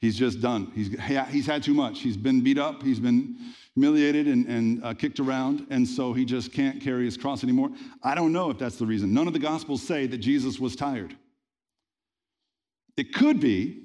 he's 0.00 0.16
just 0.16 0.40
done. 0.40 0.72
He's, 0.74 0.88
he's 1.30 1.46
had 1.46 1.62
too 1.62 1.74
much. 1.74 2.00
He's 2.00 2.16
been 2.16 2.40
beat 2.40 2.58
up. 2.58 2.82
He's 2.82 3.00
been 3.00 3.36
humiliated 3.74 4.26
and, 4.26 4.46
and 4.46 4.84
uh, 4.84 4.94
kicked 4.94 5.20
around, 5.20 5.66
and 5.70 5.86
so 5.86 6.12
he 6.12 6.24
just 6.24 6.52
can't 6.52 6.80
carry 6.80 7.04
his 7.04 7.16
cross 7.16 7.44
anymore. 7.44 7.70
I 8.02 8.14
don't 8.16 8.32
know 8.32 8.50
if 8.50 8.58
that's 8.58 8.76
the 8.76 8.86
reason. 8.86 9.14
None 9.14 9.28
of 9.28 9.32
the 9.32 9.38
Gospels 9.38 9.82
say 9.82 10.06
that 10.08 10.18
Jesus 10.18 10.58
was 10.58 10.74
tired. 10.74 11.16
It 12.96 13.14
could 13.14 13.38
be 13.38 13.84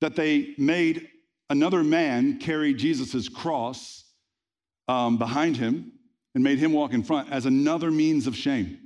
that 0.00 0.14
they 0.14 0.54
made 0.58 1.08
another 1.48 1.82
man 1.82 2.38
carry 2.38 2.72
Jesus' 2.72 3.28
cross 3.28 4.04
um, 4.90 5.18
behind 5.18 5.56
him 5.56 5.92
and 6.34 6.42
made 6.42 6.58
him 6.58 6.72
walk 6.72 6.92
in 6.92 7.02
front 7.04 7.30
as 7.30 7.46
another 7.46 7.90
means 7.92 8.26
of 8.26 8.34
shame. 8.34 8.76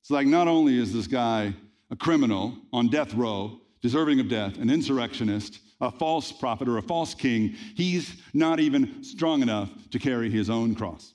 It's 0.00 0.10
like 0.10 0.26
not 0.26 0.48
only 0.48 0.78
is 0.78 0.92
this 0.92 1.06
guy 1.06 1.54
a 1.90 1.96
criminal 1.96 2.56
on 2.72 2.88
death 2.88 3.12
row, 3.12 3.60
deserving 3.82 4.20
of 4.20 4.28
death, 4.28 4.56
an 4.56 4.70
insurrectionist, 4.70 5.60
a 5.82 5.90
false 5.90 6.32
prophet, 6.32 6.66
or 6.66 6.78
a 6.78 6.82
false 6.82 7.14
king, 7.14 7.54
he's 7.74 8.16
not 8.32 8.58
even 8.58 9.04
strong 9.04 9.42
enough 9.42 9.70
to 9.90 9.98
carry 9.98 10.30
his 10.30 10.48
own 10.48 10.74
cross. 10.74 11.12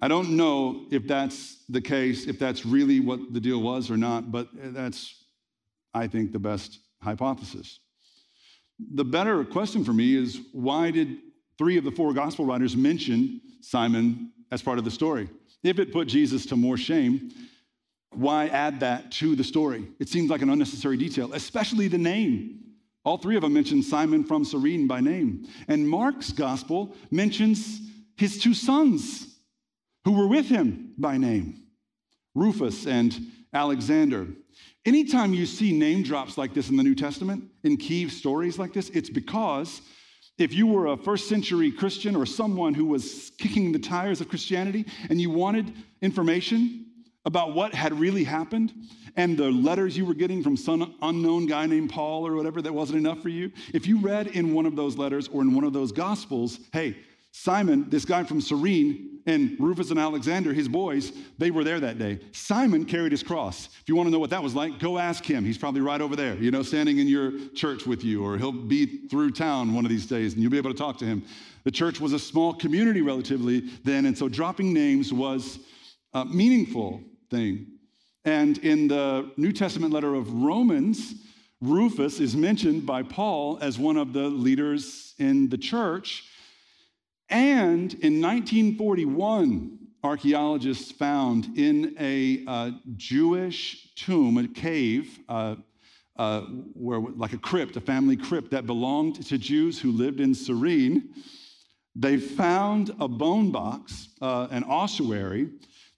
I 0.00 0.06
don't 0.06 0.36
know 0.36 0.86
if 0.92 1.06
that's 1.08 1.64
the 1.68 1.80
case, 1.80 2.26
if 2.26 2.38
that's 2.38 2.64
really 2.64 3.00
what 3.00 3.32
the 3.32 3.40
deal 3.40 3.60
was 3.60 3.90
or 3.90 3.96
not, 3.96 4.30
but 4.30 4.48
that's 4.54 5.16
I 5.92 6.06
think, 6.06 6.30
the 6.30 6.38
best 6.38 6.78
hypothesis. 7.02 7.80
The 8.94 9.04
better 9.04 9.44
question 9.44 9.84
for 9.84 9.92
me 9.92 10.14
is 10.14 10.40
why 10.52 10.92
did 10.92 11.18
three 11.60 11.76
of 11.76 11.84
the 11.84 11.90
four 11.90 12.14
gospel 12.14 12.46
writers 12.46 12.74
mention 12.74 13.38
Simon 13.60 14.32
as 14.50 14.62
part 14.62 14.78
of 14.78 14.84
the 14.86 14.90
story? 14.90 15.28
If 15.62 15.78
it 15.78 15.92
put 15.92 16.08
Jesus 16.08 16.46
to 16.46 16.56
more 16.56 16.78
shame, 16.78 17.30
why 18.14 18.46
add 18.46 18.80
that 18.80 19.12
to 19.12 19.36
the 19.36 19.44
story? 19.44 19.86
It 19.98 20.08
seems 20.08 20.30
like 20.30 20.40
an 20.40 20.48
unnecessary 20.48 20.96
detail, 20.96 21.34
especially 21.34 21.86
the 21.86 21.98
name. 21.98 22.60
All 23.04 23.18
three 23.18 23.36
of 23.36 23.42
them 23.42 23.52
mention 23.52 23.82
Simon 23.82 24.24
from 24.24 24.42
Cyrene 24.42 24.86
by 24.86 25.00
name. 25.00 25.46
And 25.68 25.86
Mark's 25.86 26.32
gospel 26.32 26.96
mentions 27.10 27.82
his 28.16 28.38
two 28.38 28.54
sons 28.54 29.36
who 30.06 30.12
were 30.12 30.28
with 30.28 30.48
him 30.48 30.94
by 30.96 31.18
name 31.18 31.60
Rufus 32.34 32.86
and 32.86 33.14
Alexander. 33.52 34.28
Anytime 34.86 35.34
you 35.34 35.44
see 35.44 35.72
name 35.72 36.04
drops 36.04 36.38
like 36.38 36.54
this 36.54 36.70
in 36.70 36.78
the 36.78 36.82
New 36.82 36.94
Testament, 36.94 37.44
in 37.64 37.76
key 37.76 38.08
stories 38.08 38.58
like 38.58 38.72
this, 38.72 38.88
it's 38.88 39.10
because 39.10 39.82
if 40.40 40.54
you 40.54 40.66
were 40.66 40.86
a 40.86 40.96
first 40.96 41.28
century 41.28 41.70
Christian 41.70 42.16
or 42.16 42.24
someone 42.24 42.72
who 42.72 42.86
was 42.86 43.30
kicking 43.38 43.72
the 43.72 43.78
tires 43.78 44.20
of 44.20 44.28
Christianity 44.28 44.86
and 45.10 45.20
you 45.20 45.30
wanted 45.30 45.72
information 46.00 46.86
about 47.26 47.54
what 47.54 47.74
had 47.74 47.92
really 47.92 48.24
happened, 48.24 48.72
and 49.16 49.36
the 49.36 49.50
letters 49.50 49.96
you 49.96 50.06
were 50.06 50.14
getting 50.14 50.42
from 50.42 50.56
some 50.56 50.94
unknown 51.02 51.44
guy 51.44 51.66
named 51.66 51.90
Paul 51.90 52.26
or 52.26 52.34
whatever 52.34 52.62
that 52.62 52.72
wasn't 52.72 52.98
enough 52.98 53.20
for 53.20 53.28
you, 53.28 53.52
if 53.74 53.86
you 53.86 54.00
read 54.00 54.28
in 54.28 54.54
one 54.54 54.64
of 54.64 54.74
those 54.74 54.96
letters 54.96 55.28
or 55.28 55.42
in 55.42 55.54
one 55.54 55.64
of 55.64 55.74
those 55.74 55.92
gospels, 55.92 56.58
hey, 56.72 56.96
Simon, 57.32 57.88
this 57.90 58.06
guy 58.06 58.24
from 58.24 58.40
Cyrene, 58.40 59.19
and 59.30 59.56
Rufus 59.60 59.90
and 59.90 59.98
Alexander, 59.98 60.52
his 60.52 60.66
boys, 60.66 61.12
they 61.38 61.52
were 61.52 61.62
there 61.62 61.78
that 61.78 61.98
day. 61.98 62.18
Simon 62.32 62.84
carried 62.84 63.12
his 63.12 63.22
cross. 63.22 63.68
If 63.80 63.88
you 63.88 63.94
want 63.94 64.08
to 64.08 64.10
know 64.10 64.18
what 64.18 64.30
that 64.30 64.42
was 64.42 64.56
like, 64.56 64.80
go 64.80 64.98
ask 64.98 65.24
him. 65.24 65.44
He's 65.44 65.56
probably 65.56 65.80
right 65.80 66.00
over 66.00 66.16
there, 66.16 66.34
you 66.34 66.50
know, 66.50 66.62
standing 66.62 66.98
in 66.98 67.06
your 67.06 67.32
church 67.54 67.86
with 67.86 68.02
you, 68.02 68.24
or 68.24 68.38
he'll 68.38 68.50
be 68.50 69.06
through 69.08 69.30
town 69.30 69.72
one 69.72 69.84
of 69.84 69.90
these 69.90 70.06
days 70.06 70.34
and 70.34 70.42
you'll 70.42 70.50
be 70.50 70.58
able 70.58 70.72
to 70.72 70.78
talk 70.78 70.98
to 70.98 71.04
him. 71.04 71.22
The 71.62 71.70
church 71.70 72.00
was 72.00 72.12
a 72.12 72.18
small 72.18 72.54
community 72.54 73.02
relatively 73.02 73.60
then, 73.84 74.06
and 74.06 74.18
so 74.18 74.28
dropping 74.28 74.72
names 74.72 75.12
was 75.12 75.60
a 76.12 76.24
meaningful 76.24 77.00
thing. 77.30 77.66
And 78.24 78.58
in 78.58 78.88
the 78.88 79.30
New 79.36 79.52
Testament 79.52 79.92
letter 79.92 80.14
of 80.14 80.32
Romans, 80.32 81.14
Rufus 81.60 82.18
is 82.18 82.34
mentioned 82.34 82.84
by 82.84 83.04
Paul 83.04 83.58
as 83.60 83.78
one 83.78 83.96
of 83.96 84.12
the 84.12 84.28
leaders 84.28 85.14
in 85.18 85.48
the 85.50 85.58
church. 85.58 86.24
And 87.30 87.94
in 87.94 88.20
1941, 88.20 89.78
archaeologists 90.02 90.90
found 90.90 91.56
in 91.56 91.94
a 92.00 92.42
uh, 92.46 92.70
Jewish 92.96 93.94
tomb, 93.94 94.36
a 94.36 94.48
cave, 94.48 95.20
uh, 95.28 95.54
uh, 96.16 96.40
where 96.74 96.98
like 97.00 97.32
a 97.32 97.38
crypt, 97.38 97.76
a 97.76 97.80
family 97.80 98.16
crypt 98.16 98.50
that 98.50 98.66
belonged 98.66 99.24
to 99.24 99.38
Jews 99.38 99.80
who 99.80 99.92
lived 99.92 100.20
in 100.20 100.34
Cyrene. 100.34 101.14
They 101.94 102.16
found 102.16 102.94
a 102.98 103.06
bone 103.06 103.52
box, 103.52 104.08
uh, 104.20 104.48
an 104.50 104.64
ossuary, 104.64 105.50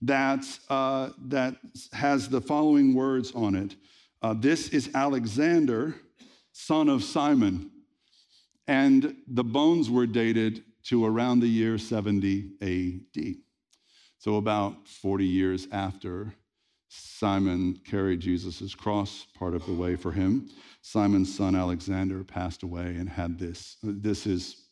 that, 0.02 0.44
uh, 0.68 1.10
that 1.28 1.56
has 1.92 2.28
the 2.28 2.40
following 2.40 2.94
words 2.94 3.32
on 3.32 3.54
it. 3.54 3.76
Uh, 4.20 4.34
this 4.34 4.68
is 4.68 4.90
Alexander, 4.94 5.94
son 6.52 6.88
of 6.88 7.02
Simon, 7.02 7.70
and 8.66 9.16
the 9.28 9.44
bones 9.44 9.88
were 9.88 10.06
dated 10.06 10.62
to 10.84 11.04
around 11.04 11.40
the 11.40 11.48
year 11.48 11.78
70 11.78 12.50
AD. 12.60 13.34
So, 14.18 14.36
about 14.36 14.86
40 14.86 15.24
years 15.24 15.66
after 15.72 16.34
Simon 16.88 17.80
carried 17.84 18.20
Jesus' 18.20 18.74
cross 18.74 19.26
part 19.38 19.54
of 19.54 19.64
the 19.66 19.72
way 19.72 19.96
for 19.96 20.12
him, 20.12 20.50
Simon's 20.82 21.34
son 21.34 21.56
Alexander 21.56 22.22
passed 22.22 22.62
away 22.62 22.96
and 22.98 23.08
had 23.08 23.38
this. 23.38 23.78
This 23.82 24.26
is 24.26 24.68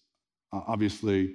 obviously 0.52 1.34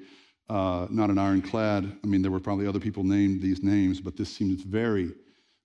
uh, 0.49 0.87
not 0.89 1.09
an 1.09 1.17
ironclad. 1.17 1.91
I 2.03 2.07
mean, 2.07 2.21
there 2.21 2.31
were 2.31 2.39
probably 2.39 2.67
other 2.67 2.79
people 2.79 3.03
named 3.03 3.41
these 3.41 3.63
names, 3.63 3.99
but 3.99 4.15
this 4.15 4.29
seems 4.29 4.61
very, 4.61 5.11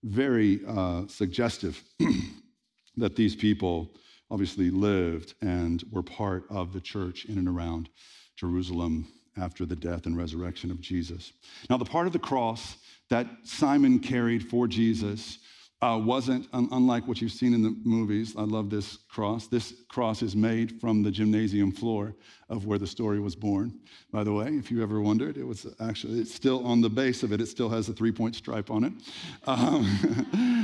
very 0.05 0.61
uh, 0.67 1.03
suggestive 1.07 1.83
that 2.97 3.17
these 3.17 3.37
people 3.37 3.91
obviously 4.31 4.71
lived 4.71 5.35
and 5.43 5.85
were 5.91 6.03
part 6.03 6.45
of 6.51 6.73
the 6.73 6.81
church 6.81 7.27
in 7.27 7.37
and 7.37 7.49
around 7.49 7.89
Jerusalem 8.41 9.07
after 9.37 9.67
the 9.67 9.77
death 9.77 10.07
and 10.07 10.17
resurrection 10.17 10.71
of 10.71 10.81
Jesus. 10.81 11.33
Now, 11.69 11.77
the 11.77 11.85
part 11.85 12.07
of 12.07 12.15
the 12.15 12.19
cross 12.19 12.79
that 13.11 13.27
Simon 13.45 13.99
carried 13.99 14.49
for 14.49 14.67
Jesus 14.67 15.39
uh, 15.83 16.01
wasn't 16.03 16.47
un- 16.53 16.69
unlike 16.73 17.07
what 17.07 17.21
you've 17.21 17.33
seen 17.33 17.55
in 17.55 17.63
the 17.63 17.75
movies. 17.85 18.35
I 18.37 18.43
love 18.43 18.71
this 18.71 18.99
cross. 19.09 19.47
This 19.47 19.75
cross 19.89 20.23
is 20.23 20.35
made 20.35 20.81
from 20.81 21.03
the 21.03 21.11
gymnasium 21.11 21.73
floor 21.73 22.15
of 22.49 22.67
where 22.67 22.79
the 22.79 22.87
story 22.87 23.21
was 23.21 23.35
born. 23.35 23.79
By 24.11 24.25
the 24.25 24.33
way, 24.33 24.49
if 24.49 24.71
you 24.71 24.83
ever 24.83 25.01
wondered, 25.01 25.37
it 25.37 25.45
was 25.45 25.67
actually, 25.81 26.21
it's 26.21 26.35
still 26.35 26.67
on 26.67 26.81
the 26.81 26.91
base 26.91 27.23
of 27.23 27.33
it, 27.33 27.41
it 27.41 27.47
still 27.47 27.69
has 27.71 27.89
a 27.89 27.93
three 27.93 28.13
point 28.13 28.37
stripe 28.37 28.71
on 28.71 28.85
it. 28.85 28.93
Um, 29.47 30.41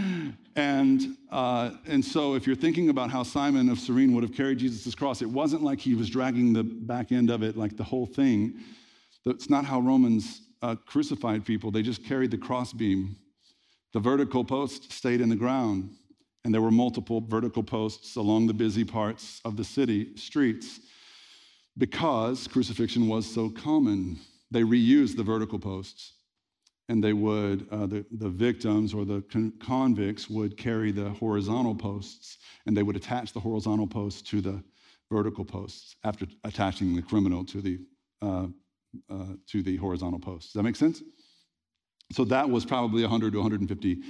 and, 0.56 1.16
uh, 1.30 1.70
and 1.86 2.04
so 2.04 2.34
if 2.34 2.46
you're 2.46 2.56
thinking 2.56 2.88
about 2.88 3.10
how 3.10 3.22
Simon 3.22 3.68
of 3.68 3.78
Cyrene 3.78 4.12
would 4.14 4.24
have 4.24 4.34
carried 4.34 4.58
Jesus' 4.58 4.94
cross, 4.94 5.22
it 5.22 5.30
wasn't 5.30 5.62
like 5.62 5.78
he 5.78 5.94
was 5.94 6.10
dragging 6.10 6.52
the 6.52 6.64
back 6.64 7.12
end 7.12 7.30
of 7.30 7.42
it, 7.42 7.56
like 7.56 7.76
the 7.76 7.84
whole 7.84 8.06
thing. 8.06 8.58
That's 9.24 9.48
not 9.48 9.64
how 9.64 9.80
Romans 9.80 10.40
uh, 10.62 10.74
crucified 10.86 11.44
people. 11.44 11.70
They 11.70 11.82
just 11.82 12.04
carried 12.04 12.30
the 12.32 12.38
crossbeam 12.38 13.16
the 13.96 14.00
vertical 14.00 14.44
post 14.44 14.92
stayed 14.92 15.22
in 15.22 15.30
the 15.30 15.36
ground, 15.36 15.88
and 16.44 16.52
there 16.52 16.60
were 16.60 16.70
multiple 16.70 17.22
vertical 17.22 17.62
posts 17.62 18.16
along 18.16 18.46
the 18.46 18.52
busy 18.52 18.84
parts 18.84 19.40
of 19.42 19.56
the 19.56 19.64
city 19.64 20.14
streets 20.16 20.80
because 21.78 22.46
crucifixion 22.46 23.08
was 23.08 23.24
so 23.24 23.48
common. 23.48 24.18
They 24.50 24.60
reused 24.60 25.16
the 25.16 25.22
vertical 25.22 25.58
posts, 25.58 26.12
and 26.88 27.02
they 27.02 27.12
would, 27.12 27.66
uh, 27.70 27.86
the, 27.86 28.04
the 28.12 28.28
victims 28.28 28.94
or 28.94 29.04
the 29.04 29.22
con- 29.30 29.52
convicts 29.60 30.30
would 30.30 30.56
carry 30.56 30.92
the 30.92 31.10
horizontal 31.10 31.74
posts, 31.74 32.38
and 32.66 32.76
they 32.76 32.82
would 32.82 32.96
attach 32.96 33.32
the 33.32 33.40
horizontal 33.40 33.86
posts 33.86 34.22
to 34.22 34.40
the 34.40 34.62
vertical 35.10 35.44
posts 35.44 35.96
after 36.04 36.26
attaching 36.44 36.94
the 36.94 37.02
criminal 37.02 37.44
to 37.44 37.60
the, 37.60 37.78
uh, 38.22 38.46
uh, 39.10 39.34
to 39.46 39.62
the 39.62 39.76
horizontal 39.76 40.20
posts. 40.20 40.52
Does 40.52 40.60
that 40.60 40.62
make 40.62 40.76
sense? 40.76 41.02
So 42.12 42.24
that 42.26 42.48
was 42.48 42.64
probably 42.64 43.02
100 43.02 43.32
to 43.32 43.38
150 43.38 44.02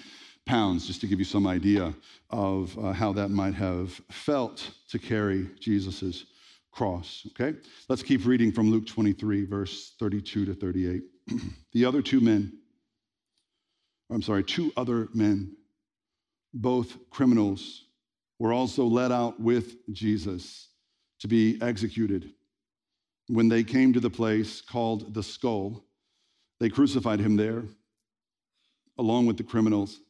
pounds, 0.44 0.86
just 0.86 1.00
to 1.00 1.06
give 1.06 1.18
you 1.18 1.24
some 1.24 1.46
idea 1.46 1.94
of 2.30 2.78
uh, 2.78 2.92
how 2.92 3.12
that 3.14 3.30
might 3.30 3.54
have 3.54 3.92
felt 4.10 4.70
to 4.90 4.98
carry 4.98 5.48
Jesus' 5.58 6.26
cross. 6.72 7.26
Okay? 7.30 7.58
Let's 7.88 8.02
keep 8.02 8.26
reading 8.26 8.52
from 8.52 8.70
Luke 8.70 8.86
23, 8.86 9.46
verse 9.46 9.94
32 9.98 10.44
to 10.44 10.54
38. 10.54 11.02
the 11.72 11.84
other 11.84 12.02
two 12.02 12.20
men, 12.20 12.52
I'm 14.10 14.22
sorry, 14.22 14.44
two 14.44 14.72
other 14.76 15.08
men, 15.14 15.56
both 16.54 16.96
criminals, 17.10 17.84
were 18.38 18.52
also 18.52 18.84
led 18.84 19.12
out 19.12 19.40
with 19.40 19.76
Jesus 19.92 20.68
to 21.20 21.28
be 21.28 21.58
executed. 21.60 22.32
When 23.28 23.48
they 23.48 23.64
came 23.64 23.92
to 23.92 24.00
the 24.00 24.10
place 24.10 24.60
called 24.60 25.14
the 25.14 25.22
skull, 25.22 25.84
they 26.60 26.68
crucified 26.68 27.20
him 27.20 27.36
there 27.36 27.64
along 28.98 29.26
with 29.26 29.36
the 29.36 29.44
criminals, 29.44 30.00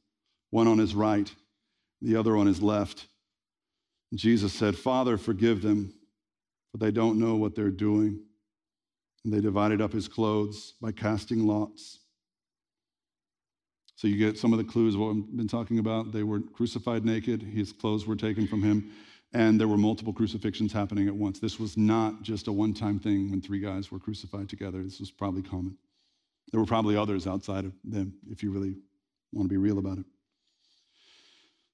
one 0.50 0.68
on 0.68 0.78
his 0.78 0.94
right, 0.94 1.32
the 2.02 2.16
other 2.16 2.36
on 2.36 2.46
his 2.46 2.62
left. 2.62 3.08
Jesus 4.14 4.52
said, 4.52 4.76
Father, 4.76 5.18
forgive 5.18 5.62
them, 5.62 5.92
for 6.70 6.78
they 6.78 6.90
don't 6.90 7.18
know 7.18 7.34
what 7.34 7.54
they're 7.54 7.70
doing. 7.70 8.20
And 9.24 9.32
they 9.32 9.40
divided 9.40 9.80
up 9.80 9.92
his 9.92 10.06
clothes 10.06 10.74
by 10.80 10.92
casting 10.92 11.46
lots. 11.46 11.98
So 13.96 14.08
you 14.08 14.18
get 14.18 14.38
some 14.38 14.52
of 14.52 14.58
the 14.58 14.64
clues 14.64 14.94
of 14.94 15.00
what 15.00 15.16
I've 15.16 15.36
been 15.36 15.48
talking 15.48 15.78
about. 15.78 16.12
They 16.12 16.22
were 16.22 16.40
crucified 16.40 17.04
naked, 17.04 17.42
his 17.42 17.72
clothes 17.72 18.06
were 18.06 18.14
taken 18.14 18.46
from 18.46 18.62
him, 18.62 18.92
and 19.32 19.58
there 19.58 19.68
were 19.68 19.78
multiple 19.78 20.12
crucifixions 20.12 20.70
happening 20.70 21.08
at 21.08 21.14
once. 21.14 21.40
This 21.40 21.58
was 21.58 21.78
not 21.78 22.22
just 22.22 22.46
a 22.46 22.52
one 22.52 22.74
time 22.74 22.98
thing 22.98 23.30
when 23.30 23.40
three 23.40 23.58
guys 23.58 23.90
were 23.90 23.98
crucified 23.98 24.50
together. 24.50 24.82
This 24.82 25.00
was 25.00 25.10
probably 25.10 25.42
common. 25.42 25.78
There 26.52 26.60
were 26.60 26.66
probably 26.66 26.94
others 26.94 27.26
outside 27.26 27.64
of 27.64 27.72
them, 27.84 28.12
if 28.30 28.42
you 28.42 28.52
really 28.52 28.76
want 29.32 29.48
to 29.48 29.52
be 29.52 29.56
real 29.56 29.78
about 29.78 29.98
it. 29.98 30.04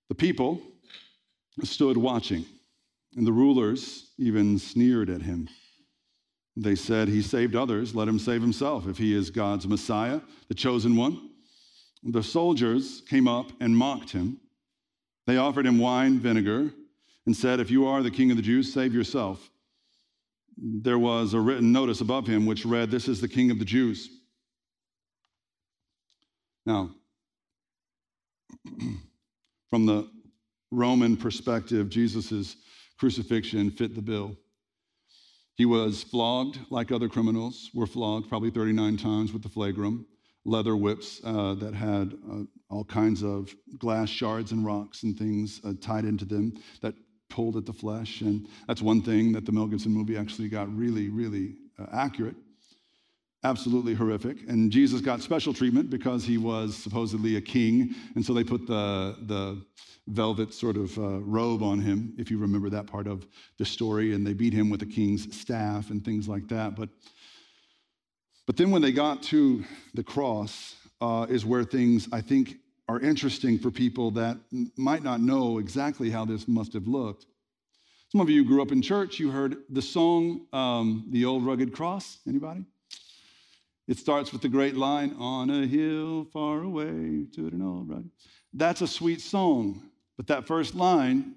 The 0.08 0.14
people 0.14 0.60
stood 1.64 1.96
watching, 1.96 2.44
and 3.16 3.26
the 3.26 3.32
rulers 3.32 4.12
even 4.16 4.60
sneered 4.60 5.10
at 5.10 5.22
him. 5.22 5.48
They 6.56 6.76
said, 6.76 7.08
He 7.08 7.20
saved 7.20 7.56
others, 7.56 7.96
let 7.96 8.06
him 8.06 8.20
save 8.20 8.42
himself 8.42 8.86
if 8.86 8.96
he 8.96 9.12
is 9.12 9.30
God's 9.30 9.66
Messiah, 9.66 10.20
the 10.46 10.54
chosen 10.54 10.96
one. 10.96 11.30
The 12.02 12.22
soldiers 12.22 13.02
came 13.08 13.28
up 13.28 13.52
and 13.60 13.76
mocked 13.76 14.10
him. 14.10 14.40
They 15.26 15.36
offered 15.36 15.66
him 15.66 15.78
wine 15.78 16.18
vinegar 16.18 16.72
and 17.26 17.36
said, 17.36 17.60
If 17.60 17.70
you 17.70 17.86
are 17.86 18.02
the 18.02 18.10
king 18.10 18.30
of 18.30 18.36
the 18.36 18.42
Jews, 18.42 18.72
save 18.72 18.92
yourself. 18.92 19.50
There 20.56 20.98
was 20.98 21.32
a 21.34 21.40
written 21.40 21.72
notice 21.72 22.00
above 22.00 22.26
him 22.26 22.44
which 22.44 22.64
read, 22.64 22.90
This 22.90 23.08
is 23.08 23.20
the 23.20 23.28
king 23.28 23.50
of 23.50 23.58
the 23.58 23.64
Jews. 23.64 24.10
Now, 26.66 26.90
from 29.70 29.86
the 29.86 30.08
Roman 30.70 31.16
perspective, 31.16 31.88
Jesus' 31.88 32.56
crucifixion 32.98 33.70
fit 33.70 33.94
the 33.94 34.02
bill. 34.02 34.36
He 35.54 35.66
was 35.66 36.02
flogged 36.02 36.58
like 36.70 36.90
other 36.90 37.08
criminals 37.08 37.70
were 37.74 37.86
flogged, 37.86 38.28
probably 38.28 38.50
39 38.50 38.96
times 38.96 39.32
with 39.32 39.42
the 39.42 39.48
flagrum, 39.48 40.06
leather 40.44 40.76
whips 40.76 41.20
uh, 41.24 41.54
that 41.54 41.74
had 41.74 42.14
uh, 42.30 42.42
all 42.68 42.84
kinds 42.84 43.22
of 43.22 43.54
glass 43.78 44.08
shards 44.08 44.52
and 44.52 44.64
rocks 44.64 45.02
and 45.02 45.16
things 45.16 45.60
uh, 45.64 45.72
tied 45.80 46.04
into 46.04 46.24
them 46.24 46.52
that 46.80 46.94
pulled 47.28 47.56
at 47.56 47.64
the 47.64 47.72
flesh. 47.72 48.20
And 48.20 48.48
that's 48.66 48.82
one 48.82 49.02
thing 49.02 49.32
that 49.32 49.46
the 49.46 49.52
Mel 49.52 49.66
Gibson 49.66 49.92
movie 49.92 50.16
actually 50.16 50.48
got 50.48 50.74
really, 50.76 51.08
really 51.08 51.56
uh, 51.78 51.86
accurate 51.92 52.36
absolutely 53.44 53.94
horrific. 53.94 54.48
And 54.48 54.70
Jesus 54.70 55.00
got 55.00 55.20
special 55.20 55.52
treatment 55.52 55.90
because 55.90 56.24
he 56.24 56.38
was 56.38 56.76
supposedly 56.76 57.36
a 57.36 57.40
king. 57.40 57.94
And 58.14 58.24
so 58.24 58.32
they 58.32 58.44
put 58.44 58.66
the, 58.66 59.16
the 59.22 59.62
velvet 60.06 60.54
sort 60.54 60.76
of 60.76 60.96
uh, 60.98 61.20
robe 61.20 61.62
on 61.62 61.80
him, 61.80 62.14
if 62.18 62.30
you 62.30 62.38
remember 62.38 62.70
that 62.70 62.86
part 62.86 63.06
of 63.06 63.26
the 63.58 63.64
story. 63.64 64.14
And 64.14 64.26
they 64.26 64.34
beat 64.34 64.52
him 64.52 64.70
with 64.70 64.82
a 64.82 64.86
king's 64.86 65.34
staff 65.36 65.90
and 65.90 66.04
things 66.04 66.28
like 66.28 66.48
that. 66.48 66.76
But, 66.76 66.88
but 68.46 68.56
then 68.56 68.70
when 68.70 68.82
they 68.82 68.92
got 68.92 69.22
to 69.24 69.64
the 69.94 70.02
cross, 70.02 70.76
uh, 71.00 71.26
is 71.28 71.44
where 71.44 71.64
things, 71.64 72.08
I 72.12 72.20
think, 72.20 72.58
are 72.88 73.00
interesting 73.00 73.58
for 73.58 73.70
people 73.70 74.10
that 74.12 74.36
might 74.76 75.02
not 75.02 75.20
know 75.20 75.58
exactly 75.58 76.10
how 76.10 76.24
this 76.24 76.46
must 76.46 76.72
have 76.74 76.86
looked. 76.86 77.26
Some 78.10 78.20
of 78.20 78.28
you 78.28 78.44
grew 78.44 78.62
up 78.62 78.72
in 78.72 78.82
church. 78.82 79.18
You 79.18 79.30
heard 79.30 79.56
the 79.70 79.82
song, 79.82 80.46
um, 80.52 81.06
"The 81.10 81.24
Old 81.24 81.44
Rugged 81.44 81.72
Cross." 81.72 82.18
Anybody? 82.26 82.64
It 83.88 83.98
starts 83.98 84.32
with 84.32 84.42
the 84.42 84.48
great 84.48 84.76
line, 84.76 85.14
on 85.18 85.50
a 85.50 85.66
hill 85.66 86.24
far 86.32 86.62
away 86.62 87.26
to 87.34 87.48
an 87.48 87.62
old 87.62 87.88
road. 87.88 88.10
That's 88.52 88.80
a 88.80 88.86
sweet 88.86 89.20
song, 89.20 89.82
but 90.16 90.26
that 90.28 90.46
first 90.46 90.74
line, 90.74 91.34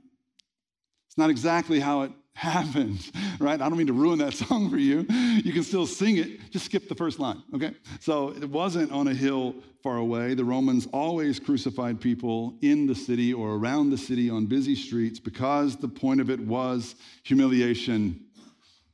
it's 1.07 1.17
not 1.17 1.29
exactly 1.29 1.79
how 1.79 2.03
it 2.03 2.11
happened, 2.35 3.11
right? 3.39 3.61
I 3.61 3.69
don't 3.69 3.77
mean 3.77 3.87
to 3.87 3.93
ruin 3.93 4.19
that 4.19 4.33
song 4.45 4.69
for 4.69 4.77
you. 4.77 5.05
You 5.43 5.53
can 5.53 5.63
still 5.63 5.87
sing 5.87 6.17
it, 6.17 6.51
just 6.51 6.65
skip 6.65 6.87
the 6.87 6.95
first 6.95 7.17
line, 7.17 7.41
okay? 7.55 7.71
So 7.99 8.29
it 8.29 8.49
wasn't 8.49 8.91
on 8.91 9.07
a 9.07 9.13
hill 9.13 9.55
far 9.81 9.97
away. 9.97 10.33
The 10.33 10.43
Romans 10.43 10.87
always 10.91 11.39
crucified 11.39 11.99
people 11.99 12.55
in 12.61 12.87
the 12.87 12.95
city 12.95 13.33
or 13.33 13.55
around 13.55 13.89
the 13.89 13.97
city 13.97 14.29
on 14.29 14.45
busy 14.45 14.75
streets 14.75 15.19
because 15.19 15.77
the 15.77 15.87
point 15.87 16.21
of 16.21 16.29
it 16.29 16.39
was 16.39 16.95
humiliation 17.23 18.19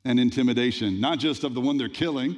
and 0.05 0.19
intimidation, 0.19 1.01
not 1.01 1.19
just 1.19 1.43
of 1.43 1.53
the 1.53 1.61
one 1.61 1.77
they're 1.77 1.89
killing, 1.89 2.37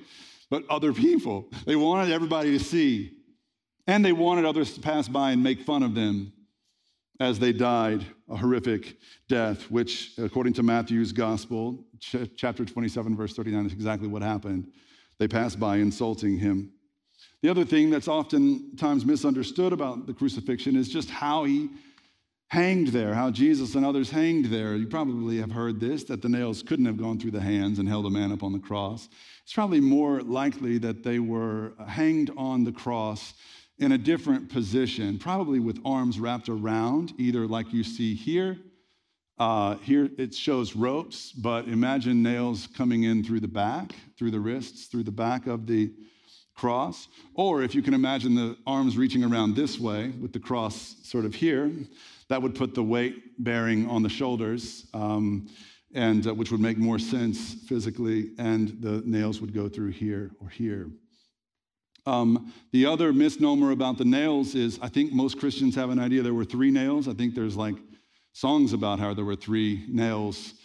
but 0.50 0.63
other 0.70 0.94
people. 0.94 1.48
They 1.66 1.76
wanted 1.76 2.12
everybody 2.12 2.58
to 2.58 2.63
see. 2.63 3.12
And 3.88 4.06
they 4.06 4.13
wanted 4.13 4.46
others 4.46 4.74
to 4.76 4.82
pass 4.82 5.10
by 5.10 5.32
and 5.32 5.44
make 5.44 5.62
fun 5.62 5.84
of 5.84 5.96
them 5.96 6.32
as 7.19 7.39
they 7.39 7.54
died 7.54 8.06
a 8.30 8.36
horrific 8.36 8.97
death, 9.28 9.69
which, 9.69 10.13
according 10.17 10.54
to 10.54 10.63
Matthew's 10.63 11.12
gospel, 11.12 11.86
ch- 11.99 12.30
chapter 12.36 12.65
27, 12.65 13.15
verse 13.15 13.34
39, 13.34 13.67
is 13.67 13.73
exactly 13.73 14.08
what 14.08 14.21
happened. 14.21 14.71
They 15.19 15.28
passed 15.28 15.60
by 15.60 15.78
insulting 15.78 16.38
him. 16.38 16.71
The 17.41 17.49
other 17.49 17.65
thing 17.65 17.89
that's 17.89 18.08
oftentimes 18.08 19.06
misunderstood 19.06 19.73
about 19.73 20.08
the 20.08 20.13
crucifixion 20.13 20.76
is 20.76 20.89
just 20.89 21.10
how 21.10 21.43
he 21.43 21.69
hanged 22.47 22.89
there, 22.89 23.13
how 23.13 23.32
Jesus 23.32 23.76
and 23.76 23.86
others 23.86 24.10
hanged 24.10 24.45
there. 24.45 24.76
You 24.76 24.88
probably 24.88 25.38
have 25.38 25.52
heard 25.52 25.80
this 25.80 26.04
that 26.06 26.21
the 26.21 26.30
nails 26.30 26.62
couldn't 26.62 26.86
have 26.86 26.97
gone 26.97 27.19
through 27.19 27.32
the 27.32 27.41
hands 27.41 27.80
and 27.80 27.89
held 27.89 28.06
a 28.06 28.10
man 28.10 28.32
up 28.32 28.43
on 28.43 28.54
the 28.54 28.60
cross. 28.60 29.10
It's 29.43 29.54
probably 29.54 29.82
more 29.82 30.21
likely 30.21 30.78
that 30.80 31.04
they 31.04 31.19
were 31.19 31.73
hanged 31.88 32.32
on 32.38 32.63
the 32.63 32.71
cross 32.71 33.34
in 33.84 33.91
a 33.91 33.98
different 33.98 34.50
position, 34.50 35.19
probably 35.19 35.60
with 35.60 35.78
arms 35.84 36.17
wrapped 36.17 36.48
around, 36.48 37.13
either 37.17 37.46
like 37.46 37.74
you 37.74 37.84
see 37.84 38.15
here. 38.15 38.58
Uh, 39.38 39.76
here 39.78 40.10
it 40.17 40.34
shows 40.34 40.74
ropes, 40.74 41.34
but 41.34 41.67
imagine 41.67 42.24
nails 42.24 42.69
coming 42.78 43.04
in 43.04 43.24
through 43.24 43.41
the 43.41 43.48
back, 43.48 43.93
through 44.17 44.32
the 44.32 44.39
wrists, 44.39 44.86
through 44.86 45.04
the 45.04 45.12
back 45.12 45.48
of 45.48 45.67
the 45.67 45.91
cross. 46.56 47.10
Or 47.34 47.62
if 47.62 47.76
you 47.76 47.82
can 47.82 47.93
imagine 47.93 48.36
the 48.36 48.56
arms 48.65 48.96
reaching 48.96 49.24
around 49.24 49.56
this 49.56 49.78
way 49.80 50.10
with 50.22 50.32
the 50.32 50.39
cross 50.39 50.96
sort 51.04 51.26
of 51.26 51.36
here, 51.36 51.69
that 52.30 52.41
would 52.41 52.56
put 52.56 52.74
the 52.74 52.84
weight 52.84 53.43
bearing 53.43 53.89
on 53.89 54.02
the 54.02 54.10
shoulders, 54.10 54.88
um, 54.93 55.50
and 55.93 56.26
uh, 56.26 56.34
which 56.34 56.52
would 56.52 56.62
make 56.62 56.78
more 56.78 57.00
sense 57.00 57.56
physically, 57.67 58.32
and 58.38 58.78
the 58.80 59.04
nails 59.06 59.41
would 59.41 59.54
go 59.54 59.67
through 59.67 59.91
here 59.91 60.32
or 60.39 60.48
here. 60.48 60.89
Um, 62.06 62.54
the 62.72 62.86
other 62.86 63.13
misnomer 63.13 63.72
about 63.72 63.98
the 63.98 64.06
nails 64.06 64.56
is 64.56 64.78
I 64.82 64.89
think 64.89 65.13
most 65.13 65.39
Christians 65.39 65.76
have 65.76 65.89
an 65.89 66.00
idea 66.00 66.22
there 66.22 66.34
were 66.34 66.46
three 66.46 66.72
nails. 66.72 67.08
I 67.08 67.13
think 67.13 67.34
there's 67.34 67.56
like 67.56 67.76
songs 68.34 68.74
about 68.74 69.00
how 69.00 69.13
there 69.13 69.26
were 69.26 69.36
three 69.36 69.86
nails. 69.88 70.56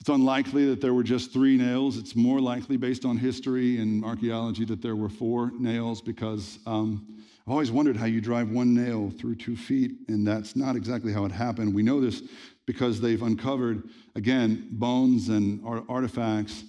It's 0.00 0.08
unlikely 0.08 0.66
that 0.66 0.80
there 0.80 0.94
were 0.94 1.02
just 1.02 1.32
three 1.32 1.56
nails. 1.56 1.96
It's 1.98 2.14
more 2.14 2.40
likely, 2.40 2.76
based 2.76 3.04
on 3.04 3.16
history 3.16 3.80
and 3.80 4.04
archaeology, 4.04 4.64
that 4.66 4.80
there 4.80 4.94
were 4.94 5.08
four 5.08 5.50
nails 5.58 6.00
because 6.00 6.60
um, 6.66 7.24
I've 7.46 7.52
always 7.52 7.72
wondered 7.72 7.96
how 7.96 8.06
you 8.06 8.20
drive 8.20 8.48
one 8.50 8.74
nail 8.74 9.10
through 9.10 9.34
two 9.34 9.56
feet, 9.56 9.92
and 10.06 10.24
that's 10.24 10.54
not 10.54 10.76
exactly 10.76 11.12
how 11.12 11.24
it 11.24 11.32
happened. 11.32 11.74
We 11.74 11.82
know 11.82 12.00
this 12.00 12.22
because 12.64 13.00
they've 13.00 13.22
uncovered, 13.22 13.88
again, 14.14 14.68
bones 14.70 15.30
and 15.30 15.60
artifacts 15.88 16.62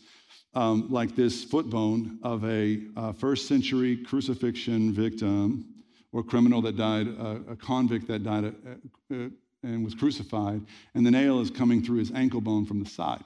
um, 0.54 0.88
like 0.90 1.16
this 1.16 1.44
foot 1.44 1.70
bone 1.70 2.20
of 2.24 2.44
a 2.46 2.82
uh, 2.98 3.14
first 3.14 3.48
century 3.48 3.98
crucifixion 3.98 4.94
victim 4.94 5.66
or 6.12 6.24
criminal 6.24 6.62
that 6.64 6.76
died, 6.76 7.08
uh, 7.20 7.40
a 7.50 7.56
convict 7.56 8.08
that 8.08 8.24
died 8.24 8.46
uh, 8.46 9.16
uh, 9.16 9.30
and 9.64 9.84
was 9.84 9.94
crucified, 9.94 10.62
and 10.96 11.06
the 11.06 11.12
nail 11.12 11.40
is 11.40 11.52
coming 11.52 11.84
through 11.84 11.98
his 11.98 12.12
ankle 12.12 12.42
bone 12.42 12.66
from 12.66 12.82
the 12.84 12.90
side. 12.90 13.24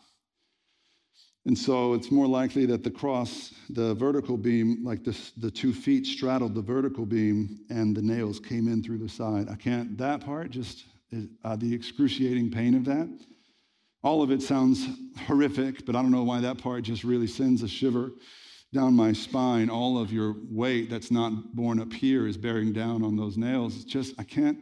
And 1.46 1.58
so 1.58 1.94
it's 1.94 2.10
more 2.10 2.28
likely 2.28 2.66
that 2.68 2.84
the 2.84 2.92
cross, 2.92 3.54
the 3.70 3.94
vertical 3.96 4.38
beam, 4.38 4.84
like 4.84 5.04
this, 5.04 5.32
the 5.32 5.52
two 5.52 5.74
feet 5.74 6.06
straddled 6.06 6.56
the 6.56 6.62
vertical 6.62 7.06
beam 7.06 7.60
and 7.70 7.96
the 7.96 8.02
nails 8.02 8.40
came 8.40 8.68
in 8.70 8.82
through 8.82 9.00
the 9.00 9.10
side. 9.10 9.50
I 9.50 9.56
can't, 9.56 9.98
that 9.98 10.26
part, 10.26 10.52
just 10.52 10.86
uh, 11.44 11.56
the 11.58 11.74
excruciating 11.74 12.50
pain 12.50 12.76
of 12.76 12.86
that. 12.86 13.10
All 14.04 14.22
of 14.22 14.32
it 14.32 14.42
sounds 14.42 14.86
horrific, 15.26 15.86
but 15.86 15.96
I 15.96 16.02
don't 16.02 16.12
know 16.12 16.24
why 16.24 16.42
that 16.42 16.58
part 16.58 16.84
just 16.84 17.04
really 17.04 17.28
sends 17.28 17.64
a 17.64 17.68
shiver 17.68 18.12
down 18.74 18.94
my 18.96 19.14
spine. 19.14 19.70
All 19.70 19.98
of 19.98 20.12
your 20.12 20.36
weight 20.50 20.90
that's 20.90 21.12
not 21.12 21.56
borne 21.56 21.80
up 21.80 21.94
here 21.94 22.28
is 22.28 22.36
bearing 22.36 22.74
down 22.74 23.04
on 23.04 23.16
those 23.16 23.38
nails. 23.38 23.76
It's 23.76 23.86
just, 23.86 24.14
I 24.20 24.24
can't. 24.24 24.58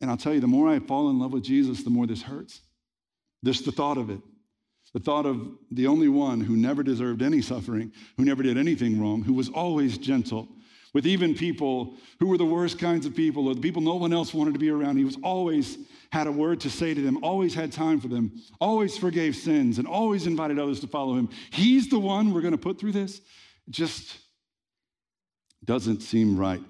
And 0.00 0.10
I'll 0.10 0.16
tell 0.16 0.32
you, 0.32 0.40
the 0.40 0.46
more 0.46 0.68
I 0.68 0.78
fall 0.78 1.10
in 1.10 1.18
love 1.18 1.32
with 1.32 1.42
Jesus, 1.42 1.82
the 1.82 1.90
more 1.90 2.06
this 2.06 2.22
hurts. 2.22 2.60
Just 3.44 3.64
the 3.64 3.72
thought 3.72 3.98
of 3.98 4.10
it. 4.10 4.20
The 4.94 5.00
thought 5.00 5.26
of 5.26 5.46
the 5.70 5.86
only 5.86 6.08
one 6.08 6.40
who 6.40 6.56
never 6.56 6.82
deserved 6.82 7.20
any 7.20 7.42
suffering, 7.42 7.92
who 8.16 8.24
never 8.24 8.42
did 8.42 8.56
anything 8.56 8.98
wrong, 8.98 9.22
who 9.22 9.34
was 9.34 9.50
always 9.50 9.98
gentle 9.98 10.48
with 10.94 11.06
even 11.06 11.34
people 11.34 11.94
who 12.18 12.26
were 12.26 12.38
the 12.38 12.44
worst 12.44 12.78
kinds 12.78 13.06
of 13.06 13.14
people 13.14 13.48
or 13.48 13.54
the 13.54 13.60
people 13.60 13.82
no 13.82 13.94
one 13.94 14.12
else 14.12 14.32
wanted 14.32 14.54
to 14.54 14.60
be 14.60 14.70
around. 14.70 14.96
He 14.96 15.04
was 15.04 15.18
always 15.22 15.78
had 16.10 16.26
a 16.26 16.32
word 16.32 16.60
to 16.60 16.70
say 16.70 16.94
to 16.94 17.00
them, 17.00 17.22
always 17.22 17.54
had 17.54 17.70
time 17.70 18.00
for 18.00 18.08
them, 18.08 18.32
always 18.60 18.96
forgave 18.96 19.36
sins, 19.36 19.78
and 19.78 19.86
always 19.86 20.26
invited 20.26 20.58
others 20.58 20.80
to 20.80 20.86
follow 20.86 21.14
him. 21.14 21.28
He's 21.50 21.88
the 21.88 21.98
one 21.98 22.32
we're 22.32 22.40
going 22.40 22.52
to 22.52 22.58
put 22.58 22.78
through 22.78 22.92
this. 22.92 23.18
It 23.66 23.70
just 23.70 24.16
doesn't 25.64 26.00
seem 26.00 26.38
right. 26.38 26.62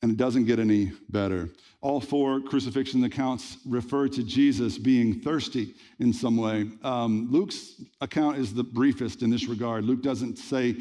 And 0.00 0.12
it 0.12 0.16
doesn't 0.16 0.44
get 0.44 0.60
any 0.60 0.92
better. 1.08 1.48
All 1.80 2.00
four 2.00 2.40
crucifixion 2.40 3.02
accounts 3.02 3.56
refer 3.66 4.06
to 4.08 4.22
Jesus 4.22 4.78
being 4.78 5.20
thirsty 5.20 5.74
in 5.98 6.12
some 6.12 6.36
way. 6.36 6.70
Um, 6.84 7.28
Luke's 7.30 7.82
account 8.00 8.38
is 8.38 8.54
the 8.54 8.62
briefest 8.62 9.22
in 9.22 9.30
this 9.30 9.46
regard. 9.46 9.84
Luke 9.84 10.02
doesn't 10.02 10.38
say, 10.38 10.76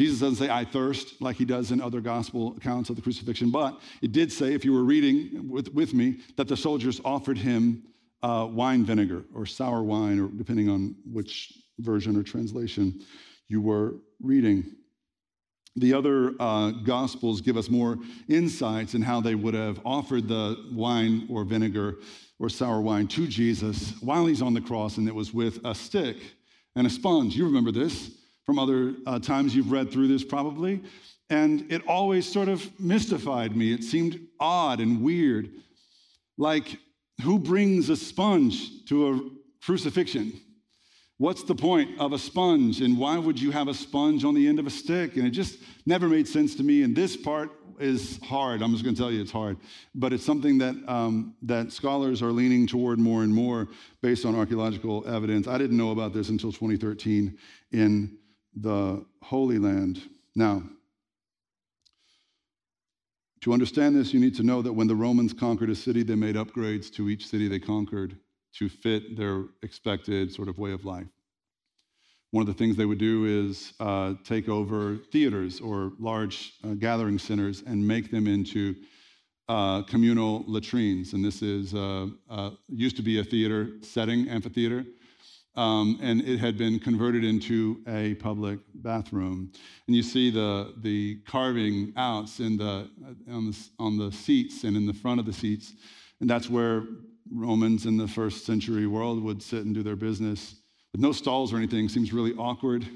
Jesus 0.00 0.20
doesn't 0.20 0.36
say, 0.36 0.50
I 0.50 0.64
thirst, 0.64 1.20
like 1.20 1.36
he 1.36 1.44
does 1.44 1.72
in 1.72 1.80
other 1.82 2.00
gospel 2.00 2.56
accounts 2.56 2.88
of 2.88 2.96
the 2.96 3.02
crucifixion, 3.02 3.50
but 3.50 3.78
it 4.00 4.12
did 4.12 4.32
say, 4.32 4.54
if 4.54 4.64
you 4.64 4.72
were 4.72 4.82
reading 4.82 5.46
with, 5.46 5.74
with 5.74 5.92
me, 5.92 6.20
that 6.36 6.48
the 6.48 6.56
soldiers 6.56 7.02
offered 7.04 7.36
him 7.36 7.82
uh, 8.22 8.48
wine 8.50 8.82
vinegar 8.82 9.24
or 9.34 9.44
sour 9.44 9.82
wine, 9.82 10.18
or 10.18 10.28
depending 10.28 10.70
on 10.70 10.96
which 11.04 11.52
version 11.80 12.16
or 12.16 12.22
translation 12.22 12.98
you 13.46 13.60
were 13.60 13.96
reading. 14.22 14.64
The 15.76 15.92
other 15.92 16.32
uh, 16.40 16.70
gospels 16.70 17.42
give 17.42 17.58
us 17.58 17.68
more 17.68 17.98
insights 18.26 18.94
in 18.94 19.02
how 19.02 19.20
they 19.20 19.34
would 19.34 19.52
have 19.52 19.80
offered 19.84 20.28
the 20.28 20.56
wine 20.72 21.26
or 21.28 21.44
vinegar 21.44 21.96
or 22.38 22.48
sour 22.48 22.80
wine 22.80 23.06
to 23.08 23.26
Jesus 23.26 23.92
while 24.00 24.24
he's 24.24 24.40
on 24.40 24.54
the 24.54 24.62
cross, 24.62 24.96
and 24.96 25.06
it 25.06 25.14
was 25.14 25.34
with 25.34 25.62
a 25.62 25.74
stick 25.74 26.16
and 26.74 26.86
a 26.86 26.90
sponge. 26.90 27.36
You 27.36 27.44
remember 27.44 27.70
this 27.70 28.12
from 28.44 28.58
other 28.58 28.94
uh, 29.06 29.18
times 29.18 29.54
you've 29.54 29.72
read 29.72 29.90
through 29.90 30.08
this, 30.08 30.24
probably. 30.24 30.82
And 31.28 31.70
it 31.70 31.86
always 31.86 32.30
sort 32.30 32.48
of 32.48 32.68
mystified 32.80 33.56
me. 33.56 33.72
It 33.72 33.84
seemed 33.84 34.20
odd 34.38 34.80
and 34.80 35.02
weird. 35.02 35.50
Like, 36.36 36.78
who 37.22 37.38
brings 37.38 37.88
a 37.88 37.96
sponge 37.96 38.84
to 38.86 39.08
a 39.08 39.20
crucifixion? 39.64 40.32
What's 41.18 41.44
the 41.44 41.54
point 41.54 42.00
of 42.00 42.14
a 42.14 42.18
sponge? 42.18 42.80
And 42.80 42.96
why 42.96 43.18
would 43.18 43.38
you 43.38 43.50
have 43.50 43.68
a 43.68 43.74
sponge 43.74 44.24
on 44.24 44.34
the 44.34 44.48
end 44.48 44.58
of 44.58 44.66
a 44.66 44.70
stick? 44.70 45.16
And 45.16 45.26
it 45.26 45.30
just 45.30 45.58
never 45.84 46.08
made 46.08 46.26
sense 46.26 46.54
to 46.54 46.62
me. 46.62 46.82
And 46.82 46.96
this 46.96 47.16
part 47.16 47.50
is 47.78 48.18
hard. 48.22 48.62
I'm 48.62 48.72
just 48.72 48.84
going 48.84 48.94
to 48.94 49.00
tell 49.00 49.10
you 49.10 49.20
it's 49.20 49.30
hard. 49.30 49.58
But 49.94 50.12
it's 50.12 50.24
something 50.24 50.58
that, 50.58 50.76
um, 50.88 51.34
that 51.42 51.72
scholars 51.72 52.22
are 52.22 52.32
leaning 52.32 52.66
toward 52.66 52.98
more 52.98 53.22
and 53.22 53.34
more 53.34 53.68
based 54.02 54.24
on 54.24 54.34
archaeological 54.34 55.06
evidence. 55.06 55.46
I 55.46 55.58
didn't 55.58 55.76
know 55.76 55.90
about 55.90 56.12
this 56.12 56.28
until 56.28 56.52
2013 56.52 57.36
in 57.72 58.18
the 58.54 59.04
Holy 59.22 59.58
Land. 59.58 60.02
Now, 60.34 60.62
to 63.42 63.52
understand 63.52 63.96
this, 63.96 64.12
you 64.12 64.20
need 64.20 64.34
to 64.36 64.42
know 64.42 64.60
that 64.60 64.72
when 64.72 64.86
the 64.86 64.94
Romans 64.94 65.32
conquered 65.32 65.70
a 65.70 65.74
city, 65.74 66.02
they 66.02 66.14
made 66.14 66.36
upgrades 66.36 66.92
to 66.94 67.08
each 67.08 67.26
city 67.26 67.48
they 67.48 67.58
conquered 67.58 68.18
to 68.54 68.68
fit 68.68 69.16
their 69.16 69.44
expected 69.62 70.32
sort 70.32 70.48
of 70.48 70.58
way 70.58 70.72
of 70.72 70.84
life. 70.84 71.06
One 72.32 72.42
of 72.42 72.46
the 72.46 72.54
things 72.54 72.76
they 72.76 72.84
would 72.84 72.98
do 72.98 73.46
is 73.46 73.72
uh, 73.80 74.14
take 74.24 74.48
over 74.48 74.98
theaters 75.10 75.60
or 75.60 75.92
large 75.98 76.52
uh, 76.62 76.74
gathering 76.74 77.18
centers 77.18 77.62
and 77.66 77.86
make 77.86 78.10
them 78.10 78.26
into 78.26 78.76
uh, 79.48 79.82
communal 79.82 80.44
latrines. 80.46 81.12
And 81.12 81.24
this 81.24 81.42
is 81.42 81.74
uh, 81.74 82.06
uh, 82.28 82.50
used 82.68 82.96
to 82.96 83.02
be 83.02 83.18
a 83.18 83.24
theater 83.24 83.70
setting, 83.82 84.28
amphitheater, 84.28 84.84
um, 85.56 85.98
and 86.00 86.20
it 86.22 86.38
had 86.38 86.56
been 86.56 86.78
converted 86.78 87.24
into 87.24 87.82
a 87.86 88.14
public 88.14 88.60
bathroom. 88.74 89.52
And 89.86 89.96
you 89.96 90.02
see 90.02 90.30
the, 90.30 90.74
the 90.78 91.16
carving 91.26 91.92
outs 91.96 92.40
in 92.40 92.56
the, 92.56 92.88
on, 93.28 93.50
the, 93.50 93.68
on 93.78 93.96
the 93.96 94.12
seats 94.12 94.64
and 94.64 94.76
in 94.76 94.86
the 94.86 94.94
front 94.94 95.20
of 95.20 95.26
the 95.26 95.32
seats. 95.32 95.72
And 96.20 96.30
that's 96.30 96.48
where 96.48 96.84
Romans 97.32 97.86
in 97.86 97.96
the 97.96 98.08
first 98.08 98.46
century 98.46 98.86
world 98.86 99.22
would 99.22 99.42
sit 99.42 99.64
and 99.64 99.74
do 99.74 99.82
their 99.82 99.96
business 99.96 100.56
with 100.92 101.00
no 101.00 101.12
stalls 101.12 101.52
or 101.52 101.56
anything. 101.56 101.88
Seems 101.88 102.12
really 102.12 102.34
awkward 102.34 102.86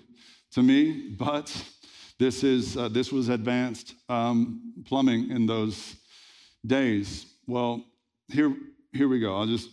to 0.52 0.62
me, 0.62 1.14
but 1.18 1.52
this, 2.18 2.44
is, 2.44 2.76
uh, 2.76 2.88
this 2.88 3.10
was 3.10 3.28
advanced 3.28 3.94
um, 4.08 4.74
plumbing 4.86 5.30
in 5.30 5.46
those 5.46 5.96
days. 6.64 7.26
Well, 7.46 7.84
here, 8.28 8.54
here 8.94 9.08
we 9.08 9.18
go. 9.18 9.36
I'll 9.36 9.46
just 9.46 9.70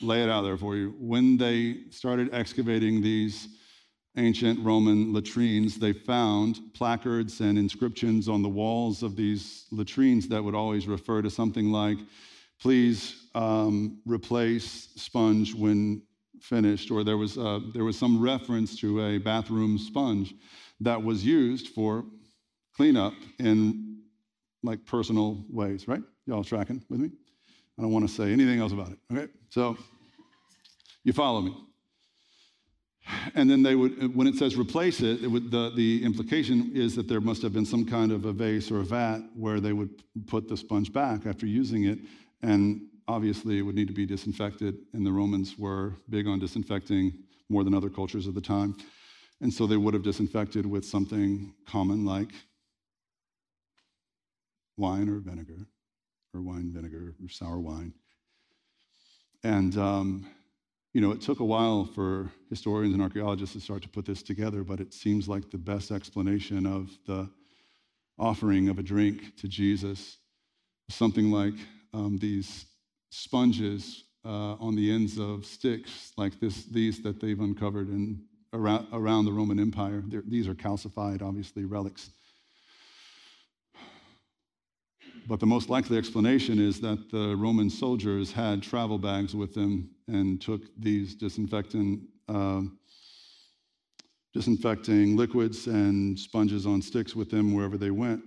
lay 0.00 0.22
it 0.22 0.28
out 0.28 0.42
there 0.42 0.58
for 0.58 0.76
you. 0.76 0.94
When 0.98 1.36
they 1.36 1.84
started 1.90 2.32
excavating 2.32 3.00
these 3.00 3.48
ancient 4.16 4.60
Roman 4.60 5.12
latrines, 5.12 5.78
they 5.78 5.92
found 5.92 6.60
placards 6.74 7.40
and 7.40 7.58
inscriptions 7.58 8.28
on 8.28 8.42
the 8.42 8.48
walls 8.48 9.02
of 9.02 9.16
these 9.16 9.66
latrines 9.72 10.28
that 10.28 10.44
would 10.44 10.54
always 10.54 10.86
refer 10.86 11.22
to 11.22 11.30
something 11.30 11.72
like, 11.72 11.98
please 12.60 13.28
um, 13.34 13.98
replace 14.04 14.90
sponge 14.94 15.54
when 15.54 16.02
finished, 16.40 16.90
or 16.90 17.02
there 17.02 17.16
was, 17.16 17.38
uh, 17.38 17.58
there 17.72 17.84
was 17.84 17.98
some 17.98 18.20
reference 18.20 18.78
to 18.78 19.02
a 19.02 19.18
bathroom 19.18 19.78
sponge 19.78 20.34
that 20.80 21.02
was 21.02 21.24
used 21.24 21.68
for 21.68 22.04
cleanup 22.76 23.14
in 23.38 24.02
like 24.62 24.84
personal 24.84 25.44
ways, 25.48 25.88
right? 25.88 26.02
Y'all 26.26 26.44
tracking 26.44 26.82
with 26.90 27.00
me? 27.00 27.10
I 27.78 27.82
don't 27.82 27.92
want 27.92 28.08
to 28.08 28.14
say 28.14 28.32
anything 28.32 28.60
else 28.60 28.72
about 28.72 28.90
it, 28.90 28.98
okay? 29.12 29.32
So 29.50 29.76
you 31.02 31.12
follow 31.12 31.40
me. 31.42 31.56
And 33.34 33.50
then 33.50 33.62
they 33.62 33.74
would, 33.74 34.14
when 34.14 34.26
it 34.26 34.36
says 34.36 34.56
replace 34.56 35.00
it, 35.00 35.22
it 35.22 35.28
would, 35.28 35.50
the, 35.50 35.70
the 35.74 36.04
implication 36.04 36.72
is 36.74 36.96
that 36.96 37.06
there 37.06 37.20
must 37.20 37.42
have 37.42 37.52
been 37.52 37.66
some 37.66 37.84
kind 37.84 38.12
of 38.12 38.24
a 38.24 38.32
vase 38.32 38.70
or 38.70 38.80
a 38.80 38.84
vat 38.84 39.20
where 39.34 39.60
they 39.60 39.72
would 39.72 39.90
put 40.26 40.48
the 40.48 40.56
sponge 40.56 40.92
back 40.92 41.26
after 41.26 41.46
using 41.46 41.84
it 41.84 41.98
and 42.42 42.88
obviously, 43.08 43.58
it 43.58 43.62
would 43.62 43.74
need 43.74 43.88
to 43.88 43.94
be 43.94 44.06
disinfected, 44.06 44.76
and 44.92 45.06
the 45.06 45.12
Romans 45.12 45.58
were 45.58 45.94
big 46.08 46.26
on 46.26 46.38
disinfecting 46.38 47.12
more 47.48 47.64
than 47.64 47.74
other 47.74 47.90
cultures 47.90 48.26
of 48.26 48.34
the 48.34 48.40
time. 48.40 48.76
And 49.40 49.52
so 49.52 49.66
they 49.66 49.76
would 49.76 49.94
have 49.94 50.02
disinfected 50.02 50.64
with 50.64 50.84
something 50.84 51.54
common 51.66 52.04
like 52.04 52.30
wine 54.76 55.08
or 55.08 55.18
vinegar, 55.18 55.66
or 56.34 56.42
wine 56.42 56.72
vinegar, 56.72 57.14
or 57.22 57.28
sour 57.28 57.60
wine. 57.60 57.92
And, 59.42 59.76
um, 59.76 60.26
you 60.92 61.00
know, 61.00 61.10
it 61.10 61.20
took 61.20 61.40
a 61.40 61.44
while 61.44 61.84
for 61.84 62.30
historians 62.50 62.94
and 62.94 63.02
archaeologists 63.02 63.54
to 63.54 63.60
start 63.60 63.82
to 63.82 63.88
put 63.88 64.06
this 64.06 64.22
together, 64.22 64.64
but 64.64 64.80
it 64.80 64.94
seems 64.94 65.28
like 65.28 65.50
the 65.50 65.58
best 65.58 65.90
explanation 65.90 66.66
of 66.66 66.90
the 67.06 67.28
offering 68.18 68.68
of 68.68 68.78
a 68.78 68.82
drink 68.82 69.36
to 69.36 69.48
Jesus 69.48 70.18
something 70.90 71.30
like 71.30 71.54
um, 71.92 72.18
these 72.18 72.66
sponges 73.10 74.04
uh, 74.24 74.54
on 74.54 74.74
the 74.74 74.90
ends 74.90 75.18
of 75.18 75.44
sticks, 75.44 76.12
like 76.16 76.38
this, 76.40 76.64
these 76.64 77.02
that 77.02 77.20
they've 77.20 77.40
uncovered 77.40 77.88
in, 77.88 78.22
around, 78.52 78.86
around 78.92 79.24
the 79.24 79.32
Roman 79.32 79.58
Empire. 79.58 80.02
They're, 80.06 80.22
these 80.26 80.48
are 80.48 80.54
calcified, 80.54 81.22
obviously, 81.22 81.64
relics. 81.64 82.10
But 85.26 85.40
the 85.40 85.46
most 85.46 85.70
likely 85.70 85.96
explanation 85.96 86.58
is 86.58 86.80
that 86.80 87.10
the 87.10 87.34
Roman 87.36 87.70
soldiers 87.70 88.30
had 88.30 88.62
travel 88.62 88.98
bags 88.98 89.34
with 89.34 89.54
them 89.54 89.90
and 90.06 90.38
took 90.38 90.62
these 90.78 91.14
disinfectant, 91.14 92.02
uh, 92.28 92.62
disinfecting 94.34 95.16
liquids 95.16 95.66
and 95.66 96.18
sponges 96.18 96.66
on 96.66 96.82
sticks 96.82 97.16
with 97.16 97.30
them 97.30 97.54
wherever 97.54 97.78
they 97.78 97.90
went 97.90 98.22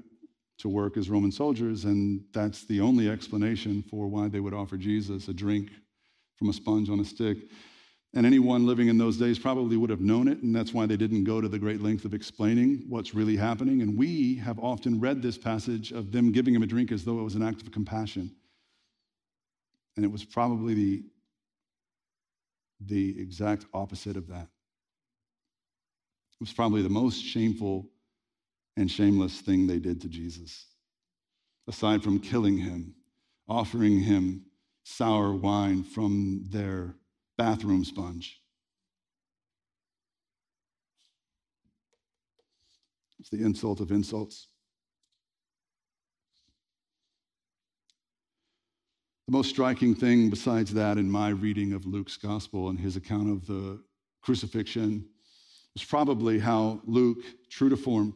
to 0.58 0.70
work 0.70 0.98
as 0.98 1.08
Roman 1.08 1.32
soldiers, 1.32 1.86
and 1.86 2.24
that's 2.34 2.66
the 2.66 2.82
only 2.82 3.10
explanation 3.10 3.84
for 3.84 4.08
why 4.08 4.28
they 4.28 4.40
would 4.40 4.56
offer 4.56 4.76
Jesus 4.76 5.28
a 5.28 5.34
drink 5.34 5.70
from 6.38 6.50
a 6.50 6.54
sponge 6.54 6.90
on 6.90 7.00
a 7.00 7.06
stick. 7.06 7.38
And 8.14 8.26
anyone 8.26 8.66
living 8.66 8.88
in 8.88 8.98
those 8.98 9.18
days 9.18 9.38
probably 9.38 9.78
would 9.78 9.90
have 9.90 10.02
known 10.02 10.28
it, 10.28 10.42
and 10.42 10.56
that's 10.56 10.74
why 10.74 10.86
they 10.86 10.98
didn't 10.98 11.26
go 11.26 11.42
to 11.42 11.50
the 11.50 11.60
great 11.60 11.82
length 11.82 12.06
of 12.06 12.14
explaining 12.14 12.86
what's 12.88 13.14
really 13.14 13.36
happening. 13.36 13.82
And 13.82 13.98
we 13.98 14.36
have 14.36 14.60
often 14.60 15.00
read 15.00 15.22
this 15.22 15.38
passage 15.38 15.92
of 15.92 16.12
them 16.12 16.32
giving 16.32 16.56
him 16.56 16.64
a 16.64 16.68
drink 16.68 16.92
as 16.92 17.04
though 17.04 17.20
it 17.20 17.24
was 17.24 17.36
an 17.36 17.44
act 17.44 17.62
of 17.62 17.72
compassion. 17.72 18.34
And 19.96 20.06
it 20.06 20.12
was 20.12 20.24
probably 20.24 20.74
the, 20.74 21.04
the 22.82 23.22
exact 23.22 23.66
opposite 23.74 24.16
of 24.16 24.28
that. 24.28 24.48
It 26.34 26.40
was 26.40 26.54
probably 26.54 26.84
the 26.84 26.90
most 26.90 27.22
shameful 27.22 27.90
and 28.78 28.90
shameless 28.90 29.42
thing 29.42 29.68
they 29.68 29.80
did 29.80 30.00
to 30.02 30.08
Jesus. 30.08 30.66
Aside 31.68 32.04
from 32.04 32.20
killing 32.20 32.58
him, 32.58 32.94
offering 33.50 34.00
him 34.00 34.46
sour 34.84 35.34
wine 35.34 35.84
from 35.84 36.46
their 36.50 36.96
bathroom 37.38 37.84
sponge. 37.84 38.42
It's 43.20 43.30
the 43.30 43.44
insult 43.44 43.80
of 43.80 43.92
insults. 43.92 44.48
The 49.28 49.34
most 49.34 49.50
striking 49.50 49.94
thing, 49.94 50.30
besides 50.30 50.74
that, 50.74 50.98
in 50.98 51.12
my 51.12 51.30
reading 51.30 51.74
of 51.74 51.86
Luke's 51.86 52.16
gospel 52.16 52.70
and 52.70 52.80
his 52.80 52.96
account 52.96 53.30
of 53.30 53.46
the 53.46 53.82
crucifixion, 54.22 55.06
is 55.76 55.84
probably 55.84 56.40
how 56.40 56.82
Luke, 56.86 57.24
true 57.50 57.70
to 57.70 57.76
form, 57.76 58.16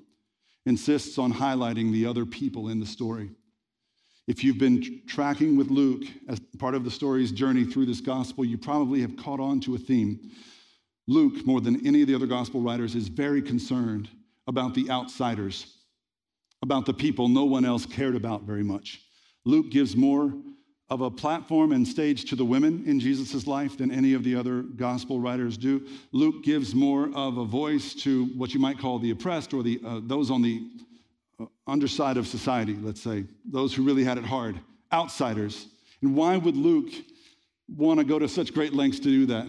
insists 0.65 1.17
on 1.17 1.33
highlighting 1.33 1.91
the 1.91 2.05
other 2.05 2.25
people 2.25 2.69
in 2.69 2.79
the 2.79 2.85
story. 2.85 3.31
If 4.27 4.43
you've 4.43 4.59
been 4.59 5.01
tracking 5.07 5.57
with 5.57 5.69
Luke 5.69 6.03
as 6.29 6.39
part 6.59 6.75
of 6.75 6.83
the 6.83 6.91
story's 6.91 7.31
journey 7.31 7.65
through 7.65 7.87
this 7.87 8.01
gospel, 8.01 8.45
you 8.45 8.57
probably 8.57 9.01
have 9.01 9.17
caught 9.17 9.39
on 9.39 9.59
to 9.61 9.75
a 9.75 9.77
theme. 9.77 10.31
Luke, 11.07 11.45
more 11.45 11.59
than 11.59 11.85
any 11.85 12.01
of 12.01 12.07
the 12.07 12.15
other 12.15 12.27
gospel 12.27 12.61
writers, 12.61 12.95
is 12.95 13.07
very 13.07 13.41
concerned 13.41 14.09
about 14.47 14.75
the 14.75 14.89
outsiders, 14.89 15.77
about 16.61 16.85
the 16.85 16.93
people 16.93 17.27
no 17.27 17.45
one 17.45 17.65
else 17.65 17.85
cared 17.85 18.15
about 18.15 18.43
very 18.43 18.63
much. 18.63 19.01
Luke 19.43 19.71
gives 19.71 19.95
more 19.95 20.31
of 20.91 21.01
a 21.01 21.09
platform 21.09 21.71
and 21.71 21.87
stage 21.87 22.25
to 22.29 22.35
the 22.35 22.45
women 22.45 22.83
in 22.85 22.99
Jesus' 22.99 23.47
life 23.47 23.77
than 23.77 23.91
any 23.91 24.13
of 24.13 24.23
the 24.23 24.35
other 24.35 24.61
gospel 24.61 25.19
writers 25.19 25.57
do. 25.57 25.87
Luke 26.11 26.43
gives 26.43 26.75
more 26.75 27.09
of 27.15 27.37
a 27.37 27.45
voice 27.45 27.93
to 27.95 28.25
what 28.37 28.53
you 28.53 28.59
might 28.59 28.77
call 28.77 28.99
the 28.99 29.11
oppressed 29.11 29.53
or 29.53 29.63
the, 29.63 29.79
uh, 29.85 30.01
those 30.03 30.29
on 30.29 30.41
the 30.41 30.69
Uh, 31.41 31.45
underside 31.67 32.17
of 32.17 32.27
society, 32.27 32.77
let's 32.81 33.01
say, 33.01 33.23
those 33.45 33.73
who 33.73 33.83
really 33.83 34.03
had 34.03 34.17
it 34.17 34.25
hard, 34.25 34.59
outsiders. 34.91 35.67
And 36.01 36.15
why 36.15 36.37
would 36.37 36.57
Luke 36.57 36.91
want 37.67 37.99
to 37.99 38.03
go 38.03 38.19
to 38.19 38.27
such 38.27 38.53
great 38.53 38.73
lengths 38.73 38.99
to 38.99 39.05
do 39.05 39.25
that? 39.27 39.47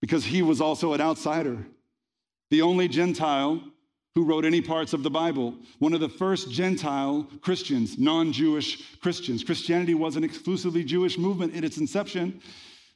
Because 0.00 0.24
he 0.24 0.42
was 0.42 0.60
also 0.60 0.92
an 0.92 1.00
outsider. 1.00 1.58
The 2.50 2.62
only 2.62 2.88
Gentile 2.88 3.62
who 4.14 4.24
wrote 4.24 4.44
any 4.44 4.62
parts 4.62 4.92
of 4.92 5.02
the 5.02 5.10
Bible. 5.10 5.54
One 5.78 5.92
of 5.92 6.00
the 6.00 6.08
first 6.08 6.50
Gentile 6.50 7.28
Christians, 7.42 7.98
non 7.98 8.32
Jewish 8.32 8.98
Christians. 9.00 9.44
Christianity 9.44 9.94
was 9.94 10.16
an 10.16 10.24
exclusively 10.24 10.82
Jewish 10.84 11.18
movement 11.18 11.54
in 11.54 11.64
its 11.64 11.76
inception. 11.76 12.40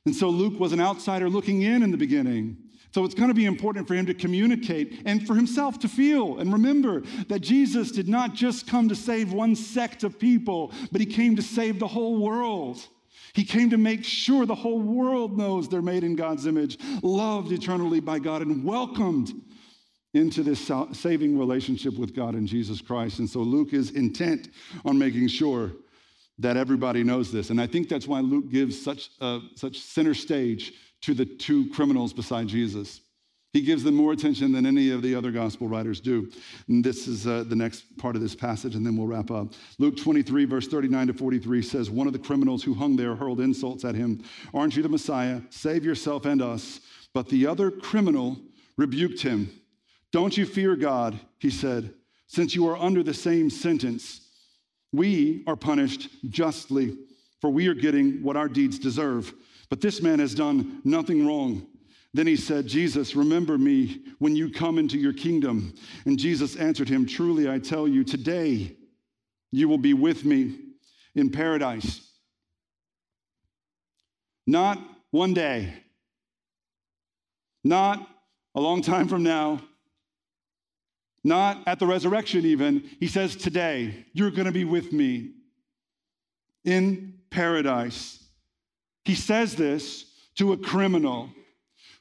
And 0.06 0.14
so 0.14 0.28
Luke 0.30 0.58
was 0.58 0.72
an 0.72 0.80
outsider 0.80 1.28
looking 1.28 1.62
in 1.62 1.82
in 1.82 1.90
the 1.90 1.96
beginning. 1.96 2.56
So 2.92 3.04
it's 3.04 3.14
going 3.14 3.28
to 3.28 3.34
be 3.34 3.44
important 3.44 3.86
for 3.86 3.94
him 3.94 4.06
to 4.06 4.14
communicate 4.14 5.02
and 5.04 5.24
for 5.24 5.36
himself 5.36 5.78
to 5.80 5.88
feel 5.88 6.38
and 6.38 6.52
remember 6.52 7.02
that 7.28 7.40
Jesus 7.40 7.92
did 7.92 8.08
not 8.08 8.34
just 8.34 8.66
come 8.66 8.88
to 8.88 8.96
save 8.96 9.32
one 9.32 9.54
sect 9.54 10.02
of 10.02 10.18
people, 10.18 10.72
but 10.90 11.00
he 11.00 11.06
came 11.06 11.36
to 11.36 11.42
save 11.42 11.78
the 11.78 11.86
whole 11.86 12.20
world. 12.20 12.84
He 13.32 13.44
came 13.44 13.70
to 13.70 13.76
make 13.76 14.04
sure 14.04 14.44
the 14.44 14.56
whole 14.56 14.80
world 14.80 15.38
knows 15.38 15.68
they're 15.68 15.82
made 15.82 16.02
in 16.02 16.16
God's 16.16 16.46
image, 16.46 16.78
loved 17.02 17.52
eternally 17.52 18.00
by 18.00 18.18
God, 18.18 18.42
and 18.42 18.64
welcomed 18.64 19.32
into 20.14 20.42
this 20.42 20.68
saving 20.92 21.38
relationship 21.38 21.96
with 21.96 22.16
God 22.16 22.34
in 22.34 22.44
Jesus 22.44 22.80
Christ. 22.80 23.20
And 23.20 23.30
so 23.30 23.40
Luke 23.40 23.72
is 23.72 23.92
intent 23.92 24.48
on 24.84 24.98
making 24.98 25.28
sure 25.28 25.70
that 26.40 26.57
everybody 26.57 27.05
knows 27.05 27.31
this. 27.31 27.50
And 27.50 27.61
I 27.61 27.66
think 27.66 27.88
that's 27.88 28.07
why 28.07 28.20
Luke 28.20 28.50
gives 28.50 28.81
such, 28.81 29.11
uh, 29.20 29.40
such 29.55 29.79
center 29.79 30.14
stage 30.14 30.72
to 31.03 31.14
the 31.14 31.24
two 31.24 31.70
criminals 31.70 32.12
beside 32.12 32.48
Jesus. 32.48 33.00
He 33.53 33.62
gives 33.62 33.83
them 33.83 33.94
more 33.94 34.12
attention 34.12 34.53
than 34.53 34.64
any 34.64 34.90
of 34.90 35.03
the 35.03 35.14
other 35.14 35.33
gospel 35.33 35.68
writers 35.68 36.00
do. 36.00 36.31
And 36.68 36.85
this 36.85 37.09
is 37.09 37.26
uh, 37.26 37.44
the 37.46 37.57
next 37.57 37.96
part 37.98 38.14
of 38.14 38.22
this 38.22 38.35
passage, 38.35 38.76
and 38.76 38.87
then 38.87 38.96
we'll 38.96 39.09
wrap 39.09 39.31
up. 39.31 39.55
Luke 39.79 39.96
23, 39.96 40.44
verse 40.44 40.68
39 40.68 41.09
to 41.09 41.12
43 41.12 41.62
says, 41.62 41.90
One 41.90 42.07
of 42.07 42.12
the 42.12 42.18
criminals 42.18 42.62
who 42.62 42.74
hung 42.74 42.96
there 42.96 43.16
hurled 43.16 43.40
insults 43.40 43.85
at 43.85 43.96
him. 43.96 44.22
Aren't 44.55 44.76
you 44.76 44.83
the 44.83 44.88
Messiah? 44.88 45.40
Save 45.50 45.85
yourself 45.85 46.26
and 46.26 46.40
us. 46.40 46.81
But 47.12 47.29
the 47.29 47.46
other 47.46 47.72
criminal 47.72 48.38
rebuked 48.76 49.20
him. 49.20 49.50
Don't 50.12 50.37
you 50.37 50.46
fear 50.46 50.76
God, 50.76 51.18
he 51.38 51.50
said, 51.50 51.92
since 52.29 52.55
you 52.55 52.68
are 52.68 52.76
under 52.76 53.03
the 53.03 53.14
same 53.14 53.50
sentence. 53.50 54.29
We 54.92 55.44
are 55.46 55.57
punished 55.57 56.09
justly, 56.31 56.96
for 57.40 57.50
we 57.50 57.68
are 57.68 57.74
getting 57.74 58.22
what 58.22 58.37
our 58.37 58.48
deeds 58.48 58.79
deserve. 58.79 59.33
But 59.68 59.81
this 59.81 60.03
man 60.03 60.18
has 60.18 60.35
done 60.35 60.81
nothing 60.85 61.26
wrong. 61.26 61.66
Then 62.12 62.26
he 62.26 62.37
said, 62.37 62.66
Jesus, 62.66 63.14
remember 63.14 63.57
me 63.57 64.03
when 64.18 64.35
you 64.35 64.50
come 64.50 64.79
into 64.79 64.98
your 64.98 65.12
kingdom. 65.12 65.72
And 66.07 66.18
Jesus 66.18 66.57
answered 66.57 66.88
him, 66.88 67.07
Truly 67.07 67.48
I 67.48 67.61
tell 67.61 67.87
you, 67.87 68.03
today 68.03 68.76
you 69.53 69.68
will 69.68 69.79
be 69.79 69.94
with 69.94 70.24
me 70.24 70.59
in 71.14 71.31
paradise. 71.31 72.09
Not 74.46 74.81
one 75.12 75.35
day, 75.35 75.72
not 77.62 78.09
a 78.57 78.61
long 78.61 78.83
time 78.83 79.07
from 79.07 79.22
now, 79.22 79.61
not 81.22 81.62
at 81.66 81.78
the 81.78 81.87
resurrection, 81.87 82.46
even. 82.46 82.88
He 82.98 83.06
says, 83.06 83.37
Today, 83.37 84.06
you're 84.12 84.30
going 84.30 84.46
to 84.46 84.52
be 84.52 84.64
with 84.64 84.92
me 84.92 85.33
in 86.64 87.14
paradise. 87.30 88.24
He 89.04 89.14
says 89.14 89.56
this 89.56 90.04
to 90.37 90.52
a 90.52 90.56
criminal 90.56 91.30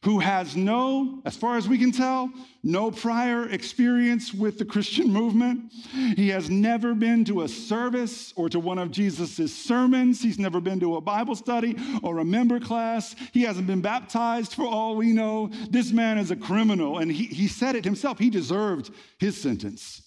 who 0.03 0.19
has 0.19 0.55
no, 0.55 1.21
as 1.25 1.35
far 1.35 1.57
as 1.57 1.67
we 1.67 1.77
can 1.77 1.91
tell, 1.91 2.31
no 2.63 2.89
prior 2.89 3.49
experience 3.49 4.33
with 4.33 4.57
the 4.57 4.63
Christian 4.63 5.07
movement. 5.13 5.73
He 6.15 6.29
has 6.29 6.49
never 6.49 6.93
been 6.93 7.25
to 7.25 7.41
a 7.41 7.47
service 7.49 8.33
or 8.37 8.47
to 8.49 8.59
one 8.59 8.77
of 8.77 8.91
Jesus' 8.91 9.53
sermons. 9.53 10.21
He's 10.21 10.39
never 10.39 10.61
been 10.61 10.79
to 10.79 10.95
a 10.95 11.01
Bible 11.01 11.35
study 11.35 11.75
or 12.01 12.19
a 12.19 12.25
member 12.25 12.59
class. 12.61 13.13
He 13.33 13.41
hasn't 13.43 13.67
been 13.67 13.81
baptized 13.81 14.53
for 14.53 14.65
all 14.65 14.95
we 14.95 15.11
know. 15.11 15.49
This 15.69 15.91
man 15.91 16.17
is 16.17 16.31
a 16.31 16.35
criminal, 16.35 16.99
and 16.99 17.11
he, 17.11 17.25
he 17.25 17.47
said 17.47 17.75
it 17.75 17.83
himself. 17.83 18.19
He 18.19 18.29
deserved 18.29 18.91
his 19.19 19.39
sentence. 19.39 20.01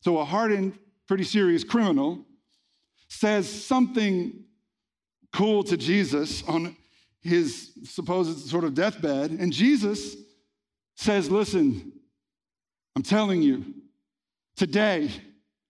So, 0.00 0.18
a 0.18 0.24
hardened, 0.24 0.78
pretty 1.06 1.24
serious 1.24 1.64
criminal 1.64 2.24
says 3.08 3.48
something 3.48 4.44
cool 5.32 5.62
to 5.64 5.76
Jesus 5.76 6.42
on 6.44 6.76
his 7.22 7.72
supposed 7.84 8.48
sort 8.48 8.64
of 8.64 8.74
deathbed. 8.74 9.30
And 9.30 9.52
Jesus 9.52 10.16
says, 10.96 11.30
Listen, 11.30 11.92
I'm 12.96 13.02
telling 13.02 13.42
you, 13.42 13.64
today 14.56 15.10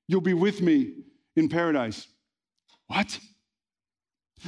you'll 0.07 0.21
be 0.21 0.35
with 0.35 0.61
me 0.63 0.95
in 1.37 1.49
paradise. 1.49 2.07
What? 2.87 3.19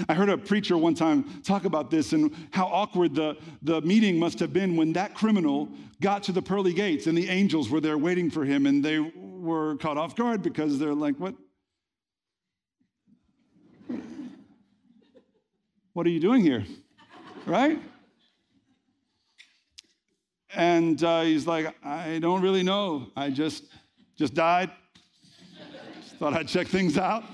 I 0.09 0.15
heard 0.15 0.29
a 0.29 0.39
preacher 0.39 0.77
one 0.77 0.95
time 0.95 1.43
talk 1.43 1.65
about 1.65 1.91
this 1.91 2.13
and 2.13 2.35
how 2.53 2.67
awkward 2.67 3.15
the, 3.15 3.37
the 3.63 3.81
meeting 3.83 4.19
must 4.19 4.39
have 4.39 4.53
been 4.53 4.77
when 4.77 4.93
that 4.93 5.15
criminal 5.15 5.69
got 6.01 6.23
to 6.25 6.33
the 6.33 6.41
pearly 6.41 6.73
gates 6.73 7.07
and 7.07 7.19
the 7.19 7.29
angels 7.29 7.69
were 7.69 7.81
there 7.81 7.99
waiting 7.99 8.31
for 8.31 8.45
him 8.45 8.67
and 8.67 8.85
they 8.85 9.01
were 9.01 9.77
caught 9.77 9.99
off 9.99 10.15
guard 10.15 10.43
because 10.43 10.79
they're 10.79 10.95
like, 10.95 11.17
What? 11.17 11.35
What 15.93 16.07
are 16.07 16.11
you 16.11 16.21
doing 16.21 16.43
here? 16.43 16.65
Right? 17.47 17.81
And 20.55 21.03
uh, 21.03 21.23
he's 21.23 21.47
like, 21.47 21.75
I 21.85 22.19
don't 22.19 22.43
really 22.43 22.63
know. 22.63 23.09
I 23.17 23.31
just 23.31 23.65
just 24.17 24.35
died. 24.35 24.71
Just 26.03 26.17
thought 26.17 26.35
I'd 26.35 26.49
check 26.49 26.67
things 26.67 26.99
out. 26.99 27.25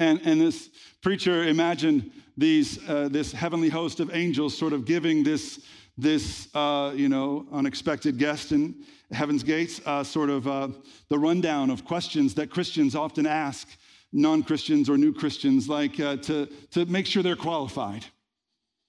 And, 0.00 0.20
and 0.24 0.40
this 0.40 0.70
preacher 1.02 1.44
imagined 1.44 2.10
these, 2.36 2.78
uh, 2.88 3.08
this 3.08 3.30
heavenly 3.32 3.68
host 3.68 4.00
of 4.00 4.14
angels 4.14 4.58
sort 4.58 4.72
of 4.72 4.84
giving 4.84 5.22
this, 5.22 5.64
this 5.96 6.48
uh, 6.54 6.92
you 6.94 7.08
know, 7.08 7.46
unexpected 7.52 8.18
guest 8.18 8.52
in 8.52 8.74
heaven's 9.12 9.42
gates 9.42 9.80
uh, 9.86 10.02
sort 10.02 10.30
of 10.30 10.48
uh, 10.48 10.68
the 11.08 11.18
rundown 11.18 11.70
of 11.70 11.84
questions 11.84 12.34
that 12.34 12.50
Christians 12.50 12.96
often 12.96 13.24
ask 13.24 13.68
non 14.12 14.42
Christians 14.42 14.88
or 14.88 14.96
new 14.96 15.12
Christians, 15.12 15.68
like 15.68 15.98
uh, 16.00 16.16
to, 16.16 16.46
to 16.72 16.86
make 16.86 17.06
sure 17.06 17.22
they're 17.22 17.36
qualified. 17.36 18.04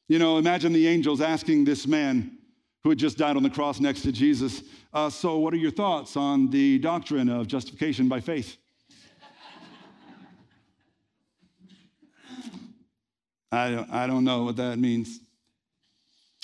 You 0.08 0.20
know, 0.20 0.38
imagine 0.38 0.74
the 0.74 0.88
angels 0.88 1.20
asking 1.22 1.66
this 1.66 1.86
man 1.86 2.38
who 2.84 2.90
had 2.90 2.98
just 2.98 3.18
died 3.18 3.36
on 3.36 3.44
the 3.44 3.50
cross 3.50 3.80
next 3.82 4.02
to 4.04 4.12
Jesus, 4.12 4.62
uh, 4.94 5.10
So, 5.10 5.40
what 5.40 5.54
are 5.54 5.58
your 5.58 5.72
thoughts 5.72 6.16
on 6.16 6.50
the 6.50 6.80
doctrine 6.80 7.28
of 7.28 7.48
justification 7.48 8.08
by 8.08 8.22
faith? 8.22 8.56
I 13.52 13.72
don't, 13.72 13.90
I 13.92 14.08
don't 14.08 14.24
know 14.24 14.44
what 14.44 14.56
that 14.58 14.78
means. 14.80 15.20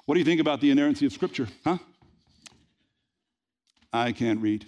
What 0.05 0.15
do 0.15 0.19
you 0.19 0.25
think 0.25 0.41
about 0.41 0.59
the 0.59 0.71
inerrancy 0.71 1.05
of 1.05 1.13
Scripture? 1.13 1.47
Huh? 1.63 1.77
I 3.91 4.11
can't 4.11 4.41
read. 4.41 4.65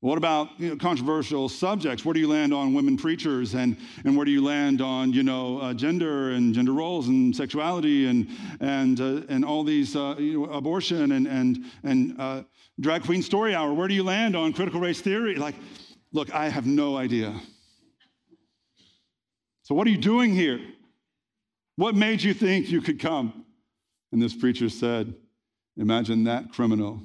What 0.00 0.16
about 0.16 0.48
you 0.58 0.70
know, 0.70 0.76
controversial 0.76 1.50
subjects? 1.50 2.06
Where 2.06 2.14
do 2.14 2.20
you 2.20 2.28
land 2.28 2.54
on 2.54 2.72
women 2.72 2.96
preachers, 2.96 3.54
and, 3.54 3.76
and 4.04 4.16
where 4.16 4.24
do 4.24 4.30
you 4.30 4.42
land 4.42 4.80
on 4.80 5.12
you 5.12 5.22
know 5.22 5.58
uh, 5.58 5.74
gender 5.74 6.30
and 6.30 6.54
gender 6.54 6.72
roles 6.72 7.08
and 7.08 7.36
sexuality 7.36 8.06
and 8.06 8.26
and 8.60 8.98
uh, 8.98 9.20
and 9.28 9.44
all 9.44 9.62
these 9.62 9.96
uh, 9.96 10.14
you 10.18 10.46
know, 10.46 10.52
abortion 10.52 11.12
and 11.12 11.26
and 11.26 11.64
and 11.84 12.18
uh, 12.18 12.42
drag 12.80 13.02
queen 13.02 13.20
story 13.20 13.54
hour? 13.54 13.74
Where 13.74 13.88
do 13.88 13.94
you 13.94 14.02
land 14.02 14.34
on 14.36 14.54
critical 14.54 14.80
race 14.80 15.02
theory? 15.02 15.34
Like, 15.34 15.54
look, 16.12 16.32
I 16.32 16.48
have 16.48 16.64
no 16.64 16.96
idea. 16.96 17.38
So, 19.64 19.74
what 19.74 19.86
are 19.86 19.90
you 19.90 19.98
doing 19.98 20.34
here? 20.34 20.60
What 21.76 21.94
made 21.94 22.22
you 22.22 22.32
think 22.32 22.70
you 22.70 22.80
could 22.80 23.00
come? 23.00 23.44
And 24.12 24.20
this 24.20 24.34
preacher 24.34 24.70
said, 24.70 25.14
Imagine 25.76 26.24
that 26.24 26.52
criminal 26.52 27.02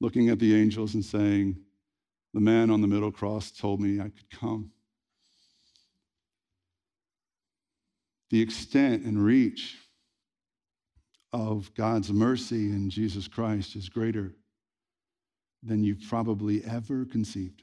looking 0.00 0.28
at 0.28 0.38
the 0.38 0.54
angels 0.54 0.94
and 0.94 1.04
saying, 1.04 1.56
The 2.32 2.40
man 2.40 2.70
on 2.70 2.80
the 2.80 2.86
middle 2.86 3.10
cross 3.10 3.50
told 3.50 3.80
me 3.80 4.00
I 4.00 4.04
could 4.04 4.30
come. 4.30 4.70
The 8.30 8.40
extent 8.40 9.04
and 9.04 9.22
reach 9.24 9.76
of 11.32 11.74
God's 11.74 12.12
mercy 12.12 12.70
in 12.70 12.90
Jesus 12.90 13.26
Christ 13.26 13.74
is 13.74 13.88
greater 13.88 14.32
than 15.62 15.82
you've 15.82 16.02
probably 16.08 16.64
ever 16.64 17.04
conceived. 17.04 17.62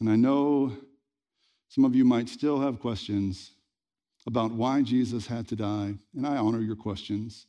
And 0.00 0.08
I 0.08 0.16
know 0.16 0.72
some 1.68 1.84
of 1.84 1.94
you 1.94 2.04
might 2.04 2.28
still 2.28 2.60
have 2.60 2.80
questions 2.80 3.50
about 4.26 4.52
why 4.52 4.82
Jesus 4.82 5.26
had 5.26 5.48
to 5.48 5.56
die, 5.56 5.94
and 6.14 6.26
I 6.26 6.36
honor 6.36 6.60
your 6.60 6.76
questions. 6.76 7.46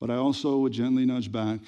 But 0.00 0.10
I 0.10 0.16
also 0.16 0.58
would 0.58 0.72
gently 0.72 1.04
nudge 1.04 1.30
back 1.30 1.60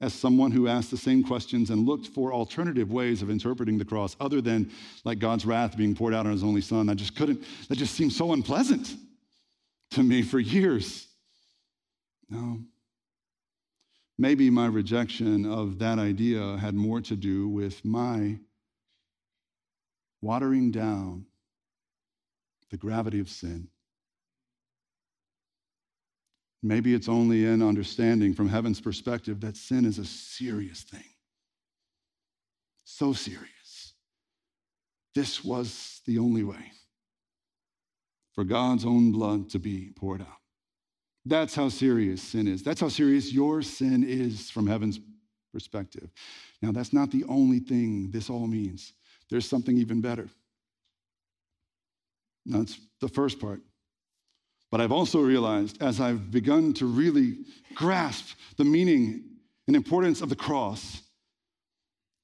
as 0.00 0.12
someone 0.12 0.50
who 0.50 0.68
asked 0.68 0.90
the 0.90 0.96
same 0.96 1.22
questions 1.22 1.70
and 1.70 1.86
looked 1.86 2.06
for 2.08 2.32
alternative 2.32 2.92
ways 2.92 3.22
of 3.22 3.30
interpreting 3.30 3.78
the 3.78 3.84
cross 3.84 4.14
other 4.20 4.40
than 4.40 4.70
like 5.04 5.18
God's 5.18 5.46
wrath 5.46 5.76
being 5.76 5.94
poured 5.94 6.12
out 6.12 6.26
on 6.26 6.32
his 6.32 6.44
only 6.44 6.60
son. 6.60 6.88
I 6.88 6.94
just 6.94 7.16
couldn't, 7.16 7.42
that 7.68 7.78
just 7.78 7.94
seemed 7.94 8.12
so 8.12 8.32
unpleasant 8.32 8.94
to 9.92 10.02
me 10.02 10.22
for 10.22 10.38
years. 10.38 11.06
No. 12.28 12.60
Maybe 14.18 14.50
my 14.50 14.66
rejection 14.66 15.46
of 15.46 15.78
that 15.78 15.98
idea 15.98 16.56
had 16.58 16.74
more 16.74 17.00
to 17.02 17.16
do 17.16 17.48
with 17.48 17.84
my 17.84 18.38
watering 20.20 20.70
down 20.70 21.26
the 22.70 22.76
gravity 22.76 23.20
of 23.20 23.28
sin. 23.28 23.68
Maybe 26.62 26.94
it's 26.94 27.08
only 27.08 27.44
in 27.44 27.62
understanding 27.62 28.34
from 28.34 28.48
heaven's 28.48 28.80
perspective 28.80 29.40
that 29.40 29.56
sin 29.56 29.84
is 29.84 29.98
a 29.98 30.04
serious 30.04 30.82
thing. 30.82 31.04
So 32.84 33.12
serious. 33.12 33.94
This 35.14 35.44
was 35.44 36.00
the 36.06 36.18
only 36.18 36.44
way 36.44 36.72
for 38.34 38.44
God's 38.44 38.84
own 38.84 39.12
blood 39.12 39.50
to 39.50 39.58
be 39.58 39.90
poured 39.96 40.20
out. 40.20 40.28
That's 41.24 41.54
how 41.54 41.68
serious 41.68 42.22
sin 42.22 42.46
is. 42.46 42.62
That's 42.62 42.80
how 42.80 42.88
serious 42.88 43.32
your 43.32 43.62
sin 43.62 44.04
is 44.04 44.50
from 44.50 44.66
heaven's 44.66 45.00
perspective. 45.52 46.10
Now, 46.62 46.70
that's 46.70 46.92
not 46.92 47.10
the 47.10 47.24
only 47.24 47.58
thing 47.58 48.10
this 48.10 48.30
all 48.30 48.46
means 48.46 48.92
there's 49.30 49.48
something 49.48 49.76
even 49.78 50.00
better. 50.00 50.28
That's 52.44 52.78
the 53.00 53.08
first 53.08 53.40
part. 53.40 53.60
But 54.70 54.80
I've 54.80 54.92
also 54.92 55.20
realized 55.20 55.80
as 55.82 56.00
I've 56.00 56.30
begun 56.30 56.72
to 56.74 56.86
really 56.86 57.38
grasp 57.74 58.36
the 58.56 58.64
meaning 58.64 59.24
and 59.66 59.76
importance 59.76 60.20
of 60.20 60.28
the 60.28 60.36
cross, 60.36 61.02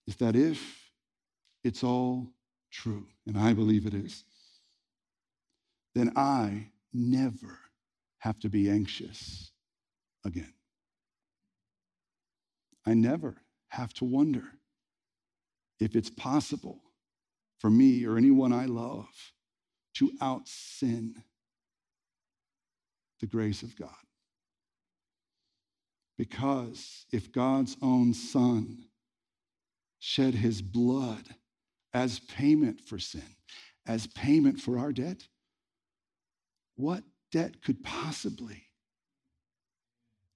is 0.07 0.17
that 0.17 0.37
if 0.37 0.91
it's 1.65 1.85
all 1.85 2.29
true, 2.71 3.07
and 3.27 3.39
I 3.39 3.53
believe 3.53 3.87
it 3.87 3.95
is, 3.95 4.25
then 5.95 6.13
I 6.17 6.69
never 6.93 7.59
have 8.19 8.39
to 8.41 8.49
be 8.49 8.71
anxious 8.71 9.51
again. 10.25 10.55
I 12.87 12.95
never 12.95 13.37
have 13.69 13.93
to 13.95 14.05
wonder 14.05 14.45
if 15.79 15.95
it's 15.95 16.11
possible 16.11 16.81
for 17.59 17.71
me 17.71 18.05
or 18.05 18.17
anyone 18.17 18.53
I 18.53 18.67
love 18.67 19.09
to 19.95 20.11
out 20.21 20.49
sin 20.49 21.23
the 23.23 23.27
grace 23.27 23.63
of 23.63 23.75
God. 23.75 23.89
Because 26.19 27.07
if 27.11 27.33
God's 27.33 27.79
own 27.81 28.13
Son 28.13 28.85
shed 29.99 30.35
his 30.35 30.61
blood 30.61 31.25
as 31.95 32.19
payment 32.19 32.83
for 32.83 32.99
sin, 32.99 33.23
as 33.87 34.07
payment 34.07 34.61
for 34.61 34.79
our 34.79 34.93
debt, 34.93 35.27
what 36.77 37.03
debt 37.31 37.63
could 37.63 37.83
possibly 37.83 38.65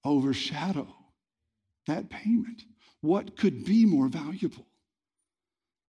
overshadow 0.03 0.87
that 1.85 2.09
payment? 2.09 2.63
What 3.01 3.37
could 3.37 3.63
be 3.63 3.85
more 3.85 4.07
valuable? 4.07 4.65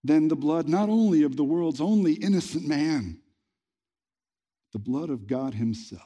than 0.04 0.28
the 0.28 0.36
blood 0.36 0.68
not 0.68 0.88
only 0.88 1.22
of 1.22 1.36
the 1.36 1.44
world's 1.44 1.80
only 1.80 2.14
innocent 2.14 2.66
man, 2.66 3.18
the 4.72 4.78
blood 4.78 5.10
of 5.10 5.26
God 5.26 5.54
Himself. 5.54 6.02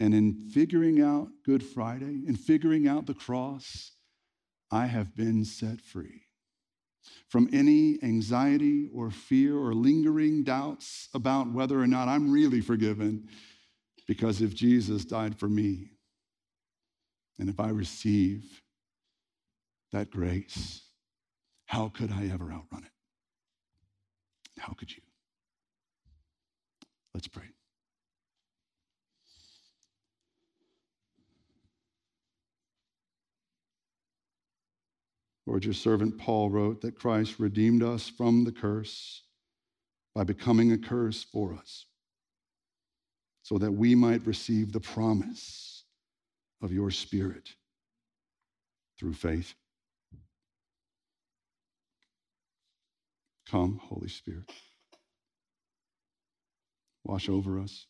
And 0.00 0.14
in 0.14 0.48
figuring 0.50 1.00
out 1.00 1.28
Good 1.44 1.62
Friday, 1.62 2.22
in 2.26 2.36
figuring 2.36 2.86
out 2.86 3.06
the 3.06 3.14
cross, 3.14 3.92
I 4.70 4.86
have 4.86 5.16
been 5.16 5.44
set 5.44 5.80
free 5.80 6.22
from 7.28 7.48
any 7.52 7.98
anxiety 8.02 8.88
or 8.94 9.10
fear 9.10 9.56
or 9.56 9.74
lingering 9.74 10.44
doubts 10.44 11.08
about 11.14 11.52
whether 11.52 11.80
or 11.80 11.86
not 11.86 12.08
I'm 12.08 12.30
really 12.30 12.60
forgiven. 12.60 13.28
Because 14.06 14.40
if 14.40 14.54
Jesus 14.54 15.04
died 15.04 15.38
for 15.38 15.48
me, 15.48 15.90
and 17.38 17.48
if 17.48 17.60
I 17.60 17.68
receive 17.68 18.62
that 19.92 20.10
grace, 20.10 20.82
how 21.66 21.88
could 21.88 22.10
I 22.10 22.30
ever 22.32 22.52
outrun 22.52 22.84
it? 22.84 24.60
How 24.60 24.72
could 24.72 24.90
you? 24.90 25.02
Let's 27.14 27.28
pray. 27.28 27.44
Lord, 35.48 35.64
your 35.64 35.72
servant 35.72 36.18
Paul 36.18 36.50
wrote 36.50 36.82
that 36.82 36.98
Christ 36.98 37.38
redeemed 37.38 37.82
us 37.82 38.06
from 38.06 38.44
the 38.44 38.52
curse 38.52 39.22
by 40.14 40.22
becoming 40.22 40.72
a 40.72 40.78
curse 40.78 41.24
for 41.24 41.54
us, 41.54 41.86
so 43.44 43.56
that 43.56 43.72
we 43.72 43.94
might 43.94 44.26
receive 44.26 44.72
the 44.72 44.80
promise 44.80 45.84
of 46.60 46.70
your 46.70 46.90
Spirit 46.90 47.48
through 49.00 49.14
faith. 49.14 49.54
Come, 53.50 53.80
Holy 53.82 54.08
Spirit. 54.08 54.52
Wash 57.04 57.30
over 57.30 57.58
us. 57.58 57.86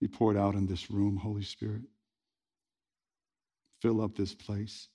Be 0.00 0.08
poured 0.08 0.36
out 0.36 0.56
in 0.56 0.66
this 0.66 0.90
room, 0.90 1.16
Holy 1.16 1.44
Spirit. 1.44 1.82
Fill 3.84 4.00
up 4.00 4.16
this 4.16 4.32
place. 4.34 4.88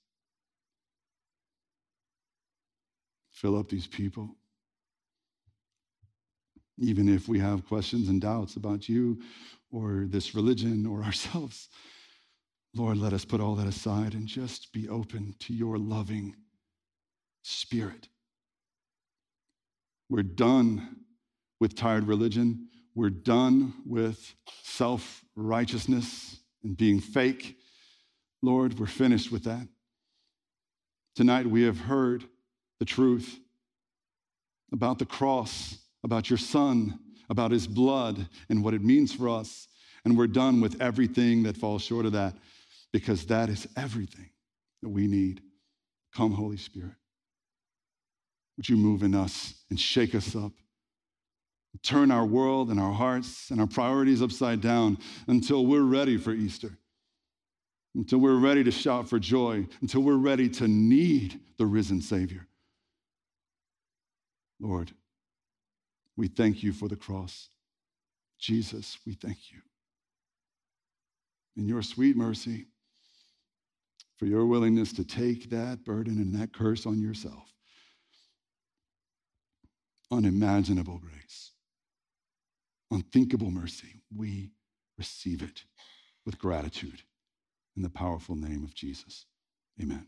Fill 3.30 3.56
up 3.56 3.68
these 3.68 3.86
people. 3.86 4.34
Even 6.76 7.08
if 7.08 7.28
we 7.28 7.38
have 7.38 7.68
questions 7.68 8.08
and 8.08 8.20
doubts 8.20 8.56
about 8.56 8.88
you 8.88 9.20
or 9.70 10.06
this 10.08 10.34
religion 10.34 10.86
or 10.86 11.04
ourselves, 11.04 11.68
Lord, 12.74 12.96
let 12.96 13.12
us 13.12 13.24
put 13.24 13.40
all 13.40 13.54
that 13.54 13.68
aside 13.68 14.14
and 14.14 14.26
just 14.26 14.72
be 14.72 14.88
open 14.88 15.36
to 15.38 15.54
your 15.54 15.78
loving 15.78 16.34
spirit. 17.42 18.08
We're 20.08 20.24
done 20.24 20.96
with 21.60 21.76
tired 21.76 22.08
religion. 22.08 22.66
We're 22.96 23.10
done 23.10 23.72
with 23.86 24.34
self 24.64 25.22
righteousness 25.36 26.40
and 26.64 26.76
being 26.76 26.98
fake. 26.98 27.59
Lord, 28.42 28.78
we're 28.78 28.86
finished 28.86 29.30
with 29.30 29.44
that. 29.44 29.66
Tonight 31.14 31.46
we 31.46 31.62
have 31.64 31.78
heard 31.78 32.24
the 32.78 32.84
truth 32.84 33.38
about 34.72 34.98
the 34.98 35.06
cross, 35.06 35.78
about 36.04 36.30
your 36.30 36.38
son, 36.38 36.98
about 37.28 37.50
his 37.50 37.66
blood, 37.66 38.28
and 38.48 38.64
what 38.64 38.74
it 38.74 38.82
means 38.82 39.12
for 39.12 39.28
us. 39.28 39.68
And 40.04 40.16
we're 40.16 40.26
done 40.26 40.60
with 40.60 40.80
everything 40.80 41.42
that 41.42 41.56
falls 41.56 41.82
short 41.82 42.06
of 42.06 42.12
that 42.12 42.34
because 42.92 43.26
that 43.26 43.48
is 43.48 43.68
everything 43.76 44.30
that 44.82 44.88
we 44.88 45.06
need. 45.06 45.42
Come, 46.14 46.32
Holy 46.32 46.56
Spirit. 46.56 46.94
Would 48.56 48.68
you 48.68 48.76
move 48.76 49.02
in 49.02 49.14
us 49.14 49.54
and 49.70 49.78
shake 49.78 50.14
us 50.14 50.34
up? 50.34 50.52
Turn 51.82 52.10
our 52.10 52.26
world 52.26 52.70
and 52.70 52.80
our 52.80 52.92
hearts 52.92 53.50
and 53.50 53.60
our 53.60 53.66
priorities 53.66 54.22
upside 54.22 54.60
down 54.60 54.98
until 55.28 55.64
we're 55.64 55.82
ready 55.82 56.16
for 56.16 56.32
Easter, 56.32 56.76
until 57.94 58.18
we're 58.18 58.38
ready 58.38 58.62
to 58.64 58.70
shout 58.70 59.08
for 59.08 59.18
joy, 59.18 59.66
until 59.80 60.02
we're 60.02 60.14
ready 60.16 60.48
to 60.48 60.68
need 60.68 61.40
the 61.58 61.66
risen 61.66 62.00
Savior. 62.00 62.46
Lord, 64.60 64.92
we 66.16 66.28
thank 66.28 66.62
you 66.62 66.72
for 66.72 66.88
the 66.88 66.96
cross. 66.96 67.48
Jesus, 68.38 68.98
we 69.06 69.14
thank 69.14 69.50
you. 69.50 69.58
In 71.56 71.66
your 71.66 71.82
sweet 71.82 72.16
mercy, 72.16 72.66
for 74.18 74.26
your 74.26 74.46
willingness 74.46 74.92
to 74.92 75.04
take 75.04 75.50
that 75.50 75.84
burden 75.84 76.18
and 76.18 76.34
that 76.34 76.52
curse 76.52 76.86
on 76.86 77.00
yourself. 77.00 77.52
Unimaginable 80.10 80.98
grace, 80.98 81.52
unthinkable 82.90 83.50
mercy. 83.50 84.02
We 84.14 84.50
receive 84.98 85.42
it 85.42 85.64
with 86.26 86.38
gratitude 86.38 87.02
in 87.76 87.82
the 87.82 87.90
powerful 87.90 88.36
name 88.36 88.64
of 88.64 88.74
Jesus. 88.74 89.26
Amen. 89.82 90.06